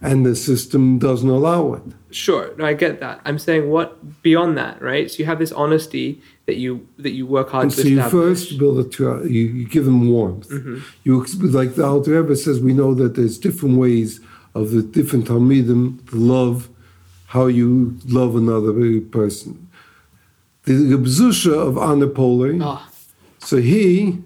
and 0.00 0.24
the 0.26 0.34
system 0.36 0.98
doesn't 0.98 1.28
allow 1.28 1.74
it. 1.74 1.82
sure. 2.10 2.54
No, 2.56 2.64
I 2.64 2.74
get 2.74 3.00
that. 3.00 3.20
I'm 3.24 3.38
saying 3.38 3.68
what 3.70 4.22
beyond 4.22 4.56
that, 4.58 4.80
right? 4.80 5.10
So 5.10 5.18
you 5.18 5.26
have 5.26 5.38
this 5.38 5.52
honesty 5.52 6.20
that 6.46 6.56
you 6.56 6.86
that 6.98 7.10
you 7.18 7.26
work 7.26 7.50
hard 7.50 7.64
And 7.64 7.72
to 7.72 7.82
so 7.82 7.88
you 7.88 8.02
first 8.08 8.58
build 8.58 8.78
a 8.84 8.88
trust. 8.88 9.28
You, 9.30 9.42
you 9.58 9.68
give 9.68 9.84
them 9.84 10.08
warmth. 10.10 10.48
Mm-hmm. 10.48 10.78
You 11.04 11.24
like 11.60 11.74
the 11.74 11.84
Alter 11.84 12.22
Rebbe 12.22 12.36
says. 12.36 12.60
We 12.60 12.72
know 12.72 12.94
that 12.94 13.14
there's 13.16 13.38
different 13.38 13.76
ways 13.78 14.20
of 14.54 14.70
the 14.70 14.82
different 14.82 15.26
talmidim 15.28 15.98
love, 16.12 16.68
how 17.26 17.46
you 17.46 17.98
love 18.06 18.34
another 18.36 18.72
person. 19.00 19.68
The 20.64 20.72
Gebzusha 20.96 21.52
of 21.68 21.74
Anipoli. 21.74 22.60
Ah, 22.62 22.88
So 23.38 23.56
he, 23.58 24.18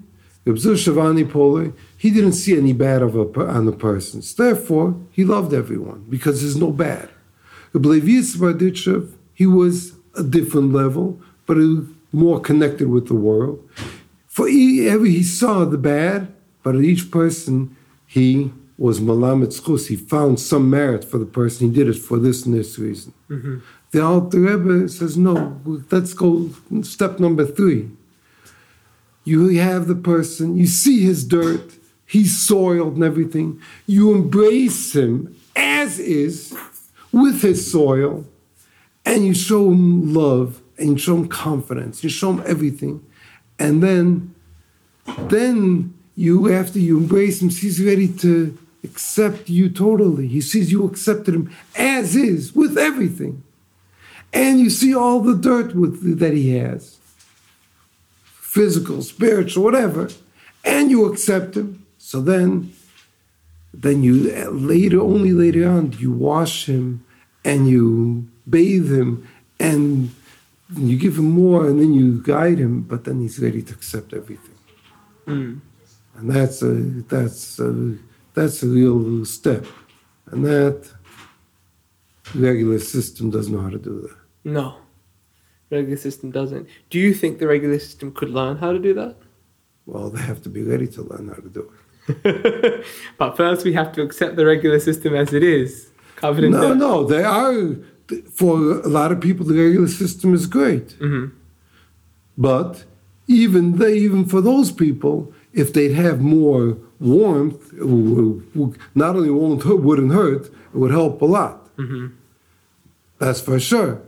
Gebzusha 0.47 0.89
of 0.89 0.97
Anipoli, 0.97 1.73
he 2.03 2.11
didn't 2.11 2.33
see 2.33 2.59
any 2.59 2.73
bad 2.73 3.01
of 3.01 3.15
a, 3.15 3.25
on 3.47 3.65
the 3.65 3.71
persons. 3.71 4.35
Therefore, 4.35 4.97
he 5.13 5.25
loved 5.25 5.55
everyone 5.55 6.05
because 6.11 6.41
there's 6.41 6.57
no 6.57 6.73
bad. 6.73 7.09
Geblevis 7.73 8.35
Barditchev, 8.37 9.13
he 9.33 9.47
was 9.47 9.93
a 10.17 10.25
different 10.25 10.73
level, 10.73 11.21
but 11.47 11.59
he 11.59 11.63
was 11.63 11.87
more 12.11 12.41
connected 12.41 12.89
with 12.89 13.07
the 13.07 13.15
world. 13.15 13.63
For 14.27 14.49
he, 14.49 14.89
every 14.89 15.13
he 15.13 15.23
saw 15.23 15.65
the 15.65 15.79
bad, 15.79 16.35
but 16.65 16.75
at 16.75 16.83
each 16.83 17.09
person 17.13 17.77
he 18.05 18.53
was 18.77 18.99
malamet 18.99 19.53
schus. 19.57 19.87
He 19.87 19.95
found 19.95 20.41
some 20.41 20.69
merit 20.69 21.05
for 21.05 21.19
the 21.19 21.33
person. 21.41 21.69
He 21.69 21.73
did 21.73 21.87
it 21.87 21.99
for 22.09 22.19
this 22.19 22.45
and 22.45 22.53
this 22.53 22.81
reason. 22.81 23.15
Mm-hmm. 23.31 23.59
The 23.93 24.03
Alter 24.05 24.41
Rebbe 24.41 24.89
says, 24.89 25.17
no, 25.17 25.61
let's 25.93 26.15
go 26.15 26.51
step 26.83 27.21
number 27.21 27.47
three. 27.47 27.91
You 29.23 29.61
have 29.61 29.87
the 29.87 29.95
person, 29.95 30.57
you 30.57 30.67
see 30.67 31.03
his 31.03 31.25
dirt, 31.25 31.79
he's 32.13 32.39
soiled 32.39 32.95
and 32.95 33.03
everything. 33.03 33.59
You 33.87 34.13
embrace 34.13 34.95
him 34.95 35.35
as 35.57 35.99
is, 35.99 36.55
with 37.11 37.41
his 37.41 37.71
soil, 37.71 38.27
and 39.05 39.25
you 39.25 39.35
show 39.35 39.71
him 39.71 40.13
love 40.13 40.61
and 40.79 40.91
you 40.91 40.99
show 40.99 41.17
him 41.17 41.29
confidence, 41.29 42.05
you 42.05 42.11
show 42.11 42.33
him 42.33 42.43
everything. 42.47 43.05
And 43.59 43.83
then, 43.83 44.35
then 45.07 45.95
you, 46.17 46.53
after 46.53 46.79
you 46.79 46.99
embrace 46.99 47.41
him, 47.41 47.49
he's 47.49 47.83
ready 47.83 48.09
to 48.09 48.59
accept 48.85 49.49
you 49.49 49.69
totally. 49.69 50.29
He 50.29 50.41
sees 50.41 50.71
you 50.71 50.85
accepted 50.87 51.35
him 51.35 51.55
as 51.77 52.17
is, 52.17 52.55
with 52.55 52.77
everything. 52.77 53.43
And 54.33 54.61
you 54.61 54.71
see 54.71 54.95
all 54.95 55.21
the 55.21 55.37
dirt 55.37 55.75
with, 55.75 56.19
that 56.19 56.33
he 56.33 56.57
has 56.57 56.99
physical, 58.25 59.03
spiritual, 59.03 59.65
whatever, 59.65 60.11
and 60.65 60.91
you 60.91 61.07
accept 61.07 61.57
him. 61.57 61.82
So 62.05 62.21
then, 62.21 62.73
then 63.73 64.03
you 64.03 64.15
later, 64.51 65.01
only 65.01 65.31
later 65.33 65.69
on, 65.69 65.93
you 66.01 66.11
wash 66.11 66.67
him 66.69 67.07
and 67.45 67.69
you 67.69 68.29
bathe 68.51 68.93
him 68.93 69.29
and 69.61 70.13
you 70.77 70.99
give 70.99 71.17
him 71.17 71.31
more 71.31 71.65
and 71.69 71.81
then 71.81 71.95
you 71.95 72.21
guide 72.21 72.59
him, 72.59 72.83
but 72.83 73.05
then 73.05 73.21
he's 73.21 73.39
ready 73.39 73.63
to 73.63 73.73
accept 73.73 74.13
everything. 74.13 74.59
Mm. 75.29 75.61
And 76.17 76.29
that's 76.29 76.61
a 76.61 76.75
that's 77.15 77.61
a, 77.61 77.97
that's 78.35 78.65
a 78.65 78.67
real 78.67 79.25
step, 79.25 79.65
and 80.27 80.45
that 80.45 80.91
regular 82.35 82.81
system 82.81 83.31
doesn't 83.31 83.55
know 83.55 83.63
how 83.63 83.71
to 83.71 83.79
do 83.79 84.01
that. 84.01 84.17
no, 84.45 84.75
regular 85.71 85.97
system 85.97 86.33
doesn't. 86.33 86.69
Do 86.91 86.99
you 86.99 87.15
think 87.15 87.39
the 87.39 87.47
regular 87.47 87.79
system 87.79 88.13
could 88.13 88.31
learn 88.31 88.57
how 88.57 88.73
to 88.73 88.81
do 88.81 88.93
that? 88.95 89.17
Well, 89.87 90.11
they 90.11 90.23
have 90.23 90.43
to 90.43 90.49
be 90.49 90.63
ready 90.63 90.89
to 90.89 91.03
learn 91.03 91.29
how 91.29 91.41
to 91.41 91.49
do 91.49 91.61
it. 91.61 91.82
but 93.19 93.37
first, 93.37 93.65
we 93.65 93.73
have 93.75 93.93
to 93.93 94.03
accept 94.03 94.37
the 94.37 94.45
regular 94.47 94.81
system 94.81 95.15
as 95.15 95.33
it 95.33 95.43
is, 95.43 95.91
covered 96.17 96.45
in 96.45 96.53
No, 96.53 96.61
dirt. 96.69 96.77
no, 96.77 97.05
they 97.05 97.23
are. 97.25 97.77
For 98.33 98.81
a 98.81 98.89
lot 98.89 99.13
of 99.13 99.21
people, 99.21 99.47
the 99.47 99.55
regular 99.55 99.89
system 99.89 100.35
is 100.35 100.47
great. 100.47 100.89
Mhm. 101.01 101.33
But 102.37 102.85
even 103.29 103.79
they, 103.79 103.95
even 103.95 104.25
for 104.27 104.41
those 104.41 104.73
people, 104.73 105.33
if 105.53 105.73
they'd 105.73 105.93
have 105.93 106.21
more 106.21 106.77
warmth, 106.99 107.73
it 107.75 107.87
would- 107.87 108.43
would- 108.55 108.77
not 108.95 109.17
only 109.17 109.31
won't 109.31 109.63
hurt, 109.63 109.81
wouldn't 109.83 110.13
hurt, 110.13 110.47
it 110.47 110.79
would 110.81 110.91
help 110.91 111.23
a 111.23 111.27
lot. 111.27 111.59
That's 113.19 113.41
for 113.41 113.59
sure. 113.61 114.01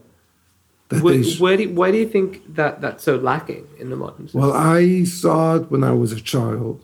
That 0.89 1.03
Where, 1.03 1.23
sh- 1.23 1.41
where 1.41 1.57
do, 1.57 1.71
why 1.73 1.91
do 1.93 1.99
you 1.99 2.09
think 2.09 2.55
that 2.55 2.81
that's 2.81 3.03
so 3.05 3.17
lacking 3.17 3.67
in 3.79 3.91
the 3.91 3.97
modern 3.97 4.27
system? 4.27 4.41
well, 4.43 4.53
I 4.53 5.05
saw 5.05 5.57
it 5.57 5.71
when 5.71 5.83
I 5.83 5.93
was 5.93 6.13
a 6.13 6.21
child. 6.21 6.81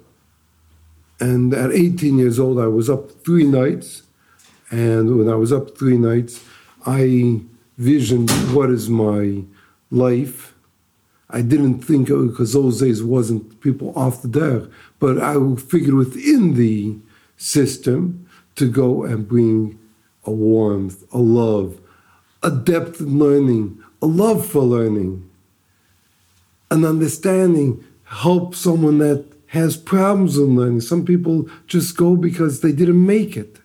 And 1.20 1.52
at 1.52 1.70
18 1.70 2.18
years 2.18 2.40
old, 2.40 2.58
I 2.58 2.66
was 2.66 2.88
up 2.88 3.10
three 3.24 3.44
nights. 3.44 4.02
And 4.70 5.18
when 5.18 5.28
I 5.28 5.34
was 5.34 5.52
up 5.52 5.76
three 5.76 5.98
nights, 5.98 6.42
I 6.86 7.42
visioned 7.76 8.30
what 8.54 8.70
is 8.70 8.88
my 8.88 9.44
life. 9.90 10.54
I 11.28 11.42
didn't 11.42 11.80
think 11.80 12.08
because 12.08 12.52
those 12.52 12.80
days 12.80 13.02
wasn't 13.02 13.60
people 13.60 13.92
off 13.96 14.22
the 14.22 14.28
deck, 14.28 14.70
but 14.98 15.18
I 15.18 15.34
figured 15.56 15.94
within 15.94 16.54
the 16.54 16.96
system 17.36 18.26
to 18.56 18.70
go 18.70 19.04
and 19.04 19.28
bring 19.28 19.78
a 20.24 20.30
warmth, 20.30 21.04
a 21.12 21.18
love, 21.18 21.80
a 22.42 22.50
depth 22.50 23.00
in 23.00 23.18
learning, 23.18 23.82
a 24.02 24.06
love 24.06 24.46
for 24.46 24.62
learning, 24.62 25.28
an 26.70 26.84
understanding, 26.84 27.84
help 28.04 28.54
someone 28.54 28.98
that 28.98 29.29
has 29.50 29.76
problems 29.76 30.36
in 30.38 30.56
learning. 30.56 30.80
Some 30.80 31.04
people 31.04 31.48
just 31.66 31.96
go 31.96 32.16
because 32.16 32.60
they 32.60 32.72
didn't 32.72 33.04
make 33.04 33.36
it. 33.36 33.58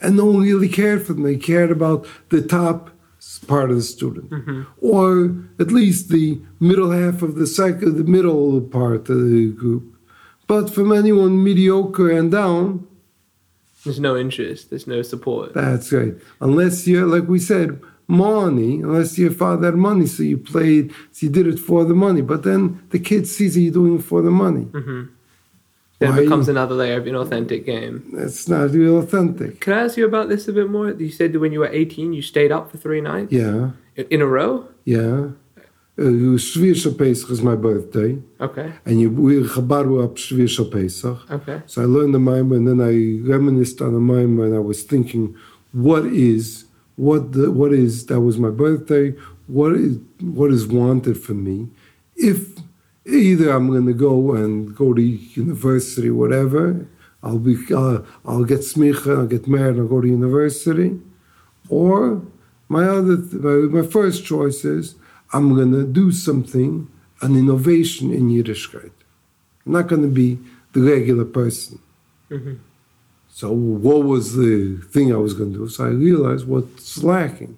And 0.00 0.16
no 0.16 0.26
one 0.26 0.42
really 0.42 0.68
cared 0.68 1.06
for 1.06 1.12
them. 1.12 1.22
They 1.22 1.36
cared 1.36 1.70
about 1.70 2.06
the 2.30 2.42
top 2.42 2.90
part 3.46 3.70
of 3.70 3.76
the 3.76 3.82
student, 3.82 4.30
mm-hmm. 4.30 4.62
or 4.80 5.36
at 5.60 5.70
least 5.70 6.08
the 6.08 6.40
middle 6.58 6.90
half 6.90 7.22
of 7.22 7.36
the 7.36 7.46
second, 7.46 7.96
the 7.96 8.04
middle 8.04 8.60
part 8.60 9.08
of 9.08 9.18
the 9.30 9.52
group. 9.52 9.96
But 10.48 10.74
from 10.74 10.92
anyone 10.92 11.42
mediocre 11.42 12.10
and 12.10 12.30
down, 12.32 12.86
There's 13.84 14.00
no 14.00 14.16
interest. 14.16 14.70
There's 14.70 14.86
no 14.86 15.02
support. 15.02 15.54
That's 15.54 15.92
right. 15.92 16.14
Unless 16.40 16.86
you're, 16.86 17.06
like 17.06 17.28
we 17.28 17.38
said, 17.38 17.80
money, 18.12 18.80
unless 18.80 19.18
your 19.18 19.30
father 19.32 19.66
had 19.66 19.74
money, 19.74 20.06
so 20.06 20.22
you 20.22 20.38
played, 20.38 20.92
so 21.12 21.26
you 21.26 21.30
did 21.32 21.46
it 21.46 21.58
for 21.58 21.84
the 21.84 21.94
money. 21.94 22.20
But 22.20 22.42
then 22.44 22.60
the 22.90 22.98
kid 22.98 23.26
sees 23.26 23.54
that 23.54 23.60
you're 23.60 23.72
doing 23.72 23.98
it 23.98 24.04
for 24.04 24.20
the 24.22 24.30
money. 24.30 24.66
Mm-hmm. 24.66 25.02
Then 25.98 26.18
it 26.18 26.22
becomes 26.24 26.48
another 26.48 26.74
layer 26.74 26.98
of 26.98 27.04
inauthentic 27.04 27.64
game. 27.64 27.94
It's 28.24 28.48
not 28.48 28.70
real 28.72 28.98
authentic. 28.98 29.60
Can 29.60 29.72
I 29.72 29.84
ask 29.84 29.96
you 29.96 30.04
about 30.04 30.28
this 30.28 30.48
a 30.48 30.52
bit 30.52 30.68
more? 30.68 30.90
You 30.90 31.10
said 31.10 31.32
that 31.32 31.38
when 31.40 31.52
you 31.52 31.60
were 31.60 31.68
18, 31.72 32.12
you 32.12 32.22
stayed 32.22 32.50
up 32.52 32.70
for 32.70 32.76
three 32.76 33.00
nights 33.00 33.32
Yeah, 33.32 33.70
in 33.96 34.20
a 34.20 34.26
row. 34.26 34.66
yeah. 34.84 35.28
Uh, 35.98 36.04
Shvisha 36.40 36.96
Pesach 36.96 37.30
is 37.30 37.42
my 37.42 37.54
birthday, 37.54 38.18
Okay. 38.40 38.72
and 38.86 38.98
you 39.00 39.10
we 39.10 39.34
chabaru 39.42 40.02
up 40.02 40.16
Shvisha 40.16 40.64
Pesach. 40.72 41.18
Okay. 41.30 41.60
So 41.66 41.82
I 41.82 41.84
learned 41.84 42.14
the 42.14 42.18
mimer, 42.18 42.56
and 42.56 42.66
then 42.66 42.80
I 42.80 42.94
reminisced 43.30 43.80
on 43.82 43.92
the 43.92 44.00
mimer, 44.00 44.46
and 44.46 44.54
I 44.56 44.58
was 44.58 44.82
thinking, 44.84 45.36
what 45.72 46.06
is 46.06 46.64
what 47.06 47.32
the 47.32 47.50
what 47.50 47.72
is 47.72 48.06
that 48.06 48.20
was 48.20 48.36
my 48.46 48.52
birthday? 48.64 49.06
What 49.58 49.72
is 49.84 49.98
what 50.38 50.50
is 50.56 50.66
wanted 50.66 51.16
from 51.24 51.38
me? 51.48 51.58
If 52.30 52.38
either 53.04 53.50
I'm 53.50 53.66
going 53.74 53.86
to 53.92 53.98
go 54.08 54.16
and 54.40 54.74
go 54.82 54.94
to 54.94 55.02
university, 55.02 56.10
whatever, 56.10 56.86
I'll 57.22 57.44
be 57.50 57.56
uh, 57.74 57.98
I'll 58.24 58.44
get 58.52 58.60
smicha, 58.60 59.10
I'll 59.18 59.32
get 59.36 59.48
married, 59.48 59.78
I'll 59.78 59.88
go 59.96 60.00
to 60.00 60.08
university, 60.20 60.90
or 61.68 62.22
my 62.68 62.84
other 62.96 63.16
my, 63.46 63.56
my 63.80 63.86
first 63.96 64.24
choice 64.24 64.64
is 64.64 64.94
I'm 65.32 65.46
going 65.58 65.72
to 65.72 65.84
do 66.02 66.12
something, 66.12 66.72
an 67.20 67.32
innovation 67.42 68.06
in 68.18 68.24
Yiddishkeit. 68.28 68.94
I'm 69.66 69.72
not 69.78 69.88
going 69.90 70.02
to 70.02 70.14
be 70.24 70.38
the 70.74 70.82
regular 70.94 71.24
person. 71.40 71.78
Mhm. 72.30 72.58
So 73.34 73.50
what 73.50 74.04
was 74.04 74.36
the 74.36 74.76
thing 74.90 75.12
I 75.12 75.16
was 75.16 75.32
going 75.32 75.52
to 75.54 75.60
do? 75.60 75.68
So 75.68 75.84
I 75.86 75.88
realized 75.88 76.46
what's 76.46 77.02
lacking. 77.02 77.56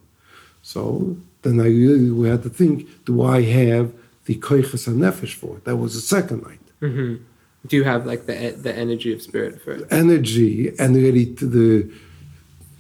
So 0.63 1.17
then 1.43 1.61
I 1.61 1.67
really 1.67 2.11
we 2.13 2.29
had 2.29 2.45
to 2.45 2.49
think: 2.49 3.05
Do 3.05 3.23
I 3.23 3.43
have 3.43 3.93
the 4.27 4.37
koiches 4.37 4.87
and 4.87 5.01
nefesh 5.03 5.35
for 5.35 5.57
it? 5.57 5.65
That 5.65 5.77
was 5.77 5.95
the 5.95 6.01
second 6.01 6.45
night. 6.45 6.65
hmm 6.81 7.17
Do 7.67 7.77
you 7.77 7.85
have 7.85 8.07
like 8.07 8.27
the 8.27 8.37
the 8.67 8.75
energy 8.85 9.13
of 9.13 9.21
spirit 9.21 9.61
for 9.63 9.73
it? 9.73 9.83
Energy 9.91 10.73
and 10.79 10.91
ready 10.97 11.27
to 11.35 11.45
the 11.57 11.71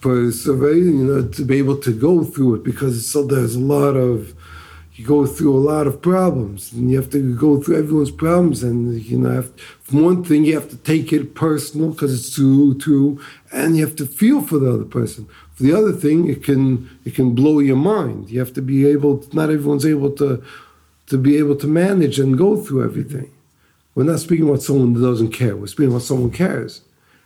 for 0.00 0.30
survey, 0.30 0.76
you 0.76 1.04
know, 1.09 1.26
to 1.26 1.42
be 1.44 1.57
able 1.57 1.78
to 1.78 1.92
go 2.09 2.24
through 2.24 2.57
it 2.57 2.62
because 2.62 2.96
so 3.12 3.24
there's 3.24 3.57
a 3.57 3.66
lot 3.76 3.94
of 3.96 4.35
you 4.94 5.04
go 5.04 5.26
through 5.26 5.57
a 5.57 5.59
lot 5.59 5.88
of 5.88 6.00
problems 6.00 6.72
and 6.72 6.90
you 6.90 6.96
have 6.96 7.11
to 7.11 7.37
go 7.37 7.61
through 7.61 7.76
everyone's 7.76 8.12
problems 8.12 8.62
and 8.62 9.02
you 9.02 9.18
know 9.18 9.30
have, 9.30 9.61
from 9.83 10.04
one 10.04 10.22
thing 10.22 10.44
you 10.44 10.54
have 10.54 10.70
to 10.70 10.76
take 10.76 11.12
it 11.12 11.35
personal 11.35 11.90
because 11.90 12.14
it's 12.14 12.35
true 12.35 12.78
true 12.78 13.20
and 13.52 13.76
you 13.76 13.85
have 13.85 13.96
to 13.96 14.07
feel 14.07 14.40
for 14.40 14.59
the 14.59 14.72
other 14.72 14.85
person. 14.85 15.28
For 15.54 15.64
the 15.64 15.72
other 15.72 15.92
thing 15.92 16.28
it 16.28 16.44
can 16.44 16.88
it 17.04 17.14
can 17.14 17.35
blow 17.35 17.59
your 17.59 17.76
mind. 17.76 18.30
You 18.30 18.38
have 18.38 18.52
to 18.54 18.62
be 18.62 18.87
able 18.87 19.24
not 19.33 19.50
everyone's 19.50 19.87
able 19.87 20.12
to 20.12 20.42
to 21.07 21.18
be 21.18 21.37
able 21.38 21.57
to 21.57 21.66
manage 21.66 22.20
and 22.20 22.38
go 22.38 22.57
through 22.57 22.85
everything. 22.85 23.33
We're 23.94 24.04
not 24.04 24.20
speaking 24.20 24.48
about 24.48 24.62
someone 24.62 24.94
that 24.94 25.00
doesn't 25.00 25.33
care. 25.33 25.57
We're 25.57 25.66
speaking 25.66 25.90
about 25.90 26.02
someone 26.02 26.30
cares. 26.30 26.83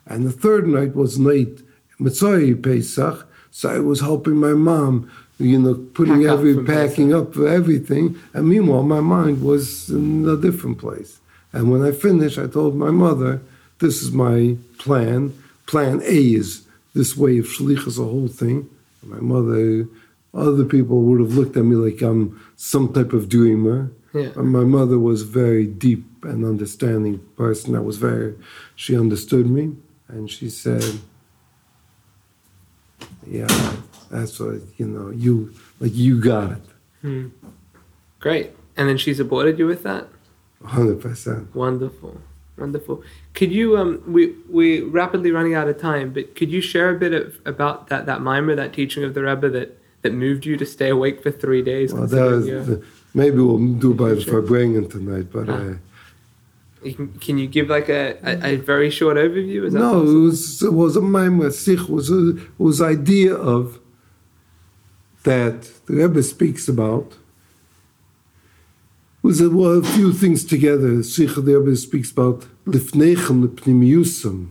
And 0.07 0.27
the 0.27 0.33
third 0.33 0.67
night 0.67 0.95
was 0.95 1.19
night 1.19 1.61
Mitzvah 1.99 2.57
Pesach 2.57 3.29
so 3.51 3.71
I 3.71 3.79
was 3.79 4.01
helping 4.01 4.37
my 4.37 4.53
mom 4.53 5.11
you 5.39 5.59
know, 5.59 5.75
putting 5.95 6.23
Pack 6.23 6.33
every 6.33 6.65
packing 6.65 7.15
up 7.15 7.35
for 7.35 7.49
everything. 7.49 8.19
And 8.35 8.49
meanwhile, 8.49 8.83
my 8.83 9.01
mind 9.01 9.43
was 9.43 9.89
in 9.89 10.29
a 10.29 10.37
different 10.37 10.79
place. 10.79 11.21
And 11.53 11.71
when 11.71 11.83
I 11.83 11.93
finished, 11.93 12.39
I 12.39 12.47
told 12.47 12.77
my 12.77 12.91
mother, 12.91 13.41
"This 13.79 14.03
is 14.03 14.13
my 14.13 14.57
plan. 14.79 15.33
Plan 15.67 16.01
A 16.03 16.35
is 16.35 16.63
this 16.95 17.17
way 17.17 17.39
of 17.39 17.47
shlichus, 17.47 17.97
the 17.97 18.05
whole 18.05 18.29
thing." 18.29 18.69
And 19.03 19.11
my 19.11 19.21
mother, 19.21 19.87
other 20.35 20.65
people 20.65 21.03
would 21.03 21.21
have 21.21 21.35
looked 21.37 21.57
at 21.57 21.65
me 21.65 21.77
like 21.77 22.03
I'm 22.03 22.41
some 22.57 22.93
type 22.93 23.13
of 23.13 23.29
dreamer. 23.29 23.91
Yeah. 24.15 24.31
And 24.37 24.51
my 24.53 24.65
mother 24.65 24.99
was 24.99 25.23
very 25.23 25.67
deep 25.67 26.05
and 26.25 26.45
understanding 26.45 27.21
person. 27.37 27.77
I 27.77 27.81
was 27.81 27.99
very, 27.99 28.35
she 28.75 28.97
understood 28.97 29.49
me, 29.49 29.77
and 30.09 30.29
she 30.31 30.51
said, 30.51 31.01
"Yeah, 33.27 33.47
that's 34.11 34.39
what 34.41 34.61
you 34.77 34.87
know. 34.87 35.11
You 35.11 35.53
like 35.81 35.95
you 35.95 36.21
got 36.21 36.53
it, 36.53 36.63
Hmm. 37.03 37.27
Great. 38.21 38.51
And 38.77 38.89
then 38.89 38.97
she 38.99 39.15
supported 39.15 39.59
you 39.59 39.67
with 39.67 39.83
that. 39.85 40.09
hundred 40.65 41.01
percent." 41.01 41.55
Wonderful, 41.55 42.21
wonderful. 42.57 43.03
Could 43.35 43.53
you 43.53 43.77
um 43.77 44.03
we 44.07 44.35
we 44.51 44.81
rapidly 44.83 45.31
running 45.31 45.55
out 45.55 45.69
of 45.69 45.79
time, 45.81 46.13
but 46.13 46.35
could 46.37 46.51
you 46.51 46.61
share 46.61 46.91
a 46.91 46.99
bit 46.99 47.13
of 47.13 47.39
about 47.47 47.89
that 47.89 48.07
that 48.07 48.21
mimer, 48.21 48.55
that 48.57 48.73
teaching 48.73 49.05
of 49.05 49.15
the 49.15 49.23
Rebbe 49.23 49.49
that 49.51 49.79
that 50.03 50.13
moved 50.15 50.47
you 50.47 50.57
to 50.57 50.67
stay 50.67 50.89
awake 50.91 51.23
for 51.23 51.31
three 51.31 51.63
days? 51.63 51.93
Well, 51.93 52.07
that 52.07 52.25
was, 52.31 52.85
maybe 53.15 53.39
we'll 53.39 53.59
do 53.87 53.95
by 53.95 54.11
the 54.11 54.21
Sure. 54.21 54.43
Tonight, 54.43 55.27
but 55.33 55.49
Ah. 55.49 55.55
uh, 55.55 55.75
you 56.85 56.95
can, 56.95 57.09
can 57.25 57.39
you 57.39 57.47
give 57.49 57.69
like 57.69 57.89
a, 57.89 58.17
a, 58.23 58.53
a 58.53 58.57
very 58.57 58.91
short 58.91 59.17
overview? 59.17 59.65
Is 59.67 59.73
that 59.73 59.81
no, 59.81 59.93
possible? 59.95 60.17
it 60.17 60.23
was 60.23 60.63
it 60.63 60.73
was 60.73 60.97
a 60.97 61.01
maimer. 61.01 61.51
Sich 61.53 61.89
was 61.89 62.11
a 62.11 62.35
was 62.59 62.81
idea 62.81 63.35
of 63.35 63.81
that 65.29 65.61
the 65.85 65.95
Rebbe 66.01 66.23
speaks 66.23 66.69
about. 66.69 67.09
Was 69.21 69.43
a, 69.43 69.51
well, 69.51 69.81
a 69.81 69.83
few 69.83 70.11
things 70.13 70.43
together. 70.43 71.03
Sich 71.03 71.35
the 71.35 71.43
Rebbe 71.43 71.77
speaks 71.77 72.11
about 72.11 72.47
lifnechem 72.65 73.37
lepnimiusam. 73.45 74.49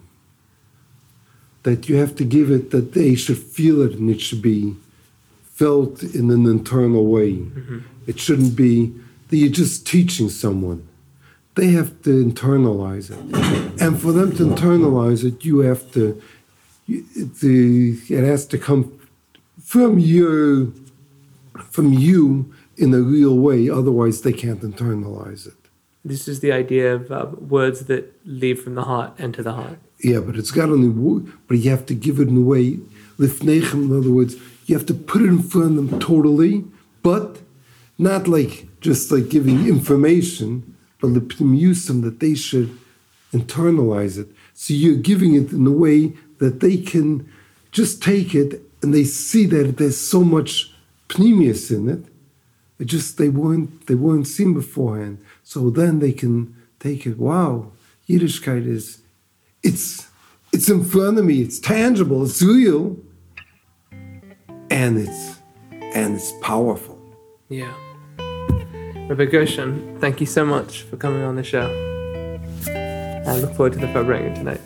That 1.64 1.90
you 1.90 1.96
have 1.96 2.16
to 2.18 2.24
give 2.24 2.52
it 2.52 2.70
that 2.70 2.94
they 2.94 3.16
should 3.16 3.40
feel 3.40 3.82
it 3.82 3.94
and 3.94 4.08
it 4.16 4.22
should 4.22 4.44
be 4.44 4.76
felt 5.42 6.04
in 6.04 6.30
an 6.30 6.46
internal 6.46 7.08
way. 7.08 7.32
Mm-hmm. 7.34 7.80
It 8.06 8.20
shouldn't 8.20 8.56
be 8.56 8.94
that 9.30 9.38
you're 9.38 9.60
just 9.64 9.88
teaching 9.88 10.30
someone. 10.30 10.88
They 11.56 11.70
have 11.72 12.04
to 12.04 12.12
internalize 12.24 13.10
it. 13.10 13.82
And 13.82 14.00
for 14.00 14.12
them 14.12 14.30
to 14.38 14.44
internalize 14.44 15.24
it, 15.26 15.44
you 15.44 15.60
have 15.70 15.92
to, 15.94 16.22
the, 16.88 17.98
it 18.10 18.24
has 18.24 18.46
to 18.54 18.60
come 18.60 18.97
from 19.68 20.00
your, 20.00 20.72
from 21.72 21.92
you 21.92 22.54
in 22.78 22.94
a 22.94 23.02
real 23.02 23.36
way. 23.36 23.70
Otherwise, 23.70 24.22
they 24.22 24.32
can't 24.32 24.62
internalize 24.62 25.46
it. 25.46 25.58
This 26.06 26.30
is 26.30 26.40
the 26.40 26.54
idea 26.54 26.96
of 26.96 27.12
uh, 27.12 27.26
words 27.38 27.82
that 27.88 28.14
leave 28.26 28.62
from 28.64 28.76
the 28.76 28.84
heart 28.84 29.12
enter 29.20 29.44
the 29.44 29.52
heart. 29.52 29.78
Yeah, 30.00 30.22
but 30.22 30.38
it's 30.38 30.52
got 30.52 30.70
only, 30.70 31.30
but 31.48 31.58
you 31.58 31.70
have 31.70 31.86
to 31.88 31.94
give 31.94 32.18
it 32.22 32.30
in 32.30 32.38
a 32.38 32.42
way, 32.42 32.80
lifnechem, 33.20 33.90
in 33.90 33.98
other 33.98 34.10
words, 34.10 34.38
you 34.68 34.78
have 34.78 34.86
to 34.86 34.94
put 34.94 35.22
it 35.22 35.26
in 35.26 35.44
front 35.44 35.78
of 35.78 35.90
them 35.90 36.00
totally, 36.00 36.64
but 37.04 37.42
not 37.98 38.26
like 38.26 38.68
just 38.80 39.12
like 39.12 39.28
giving 39.28 39.68
information, 39.68 40.78
but 41.02 41.10
use 41.40 41.88
them 41.88 42.02
that 42.02 42.22
they 42.22 42.36
should 42.36 42.78
internalize 43.34 44.18
it. 44.18 44.30
So 44.54 44.74
you're 44.74 44.96
giving 44.96 45.36
it 45.36 45.52
in 45.52 45.68
a 45.68 45.72
way 45.72 46.14
that 46.38 46.62
they 46.62 46.78
can 46.78 47.30
just 47.74 48.02
take 48.02 48.34
it 48.34 48.62
and 48.82 48.94
they 48.94 49.04
see 49.04 49.46
that 49.48 49.78
there's 49.78 49.98
so 49.98 50.24
much 50.24 50.72
pneumius 51.10 51.72
in 51.72 51.90
it. 51.90 52.06
It 52.80 52.86
just 52.86 53.18
they 53.18 53.30
weren't 53.30 53.88
they 53.88 53.96
weren't 53.96 54.28
seen 54.28 54.54
beforehand. 54.54 55.20
So 55.44 55.70
then 55.70 56.00
they 56.00 56.12
can 56.12 56.56
take 56.80 57.06
it. 57.08 57.18
Wow, 57.18 57.72
Yiddishkeit 58.08 58.68
is 58.68 59.02
it's 59.64 60.08
it's 60.54 60.70
in 60.70 60.84
front 60.84 61.18
of 61.18 61.26
me. 61.26 61.42
It's 61.42 61.60
tangible. 61.60 62.24
It's 62.24 62.42
real, 62.42 62.98
and 63.92 64.98
it's 64.98 65.40
and 65.72 66.16
it's 66.16 66.32
powerful. 66.42 67.00
Yeah. 67.50 67.74
Rabbi 69.10 69.26
Gershon, 69.26 69.98
thank 70.00 70.20
you 70.20 70.26
so 70.26 70.46
much 70.46 70.82
for 70.82 70.98
coming 70.98 71.24
on 71.24 71.36
the 71.38 71.44
show. 71.44 71.68
I 73.26 73.40
look 73.40 73.54
forward 73.56 73.74
to 73.74 73.80
the 73.80 73.88
Farbrengen 73.88 74.36
tonight. 74.36 74.62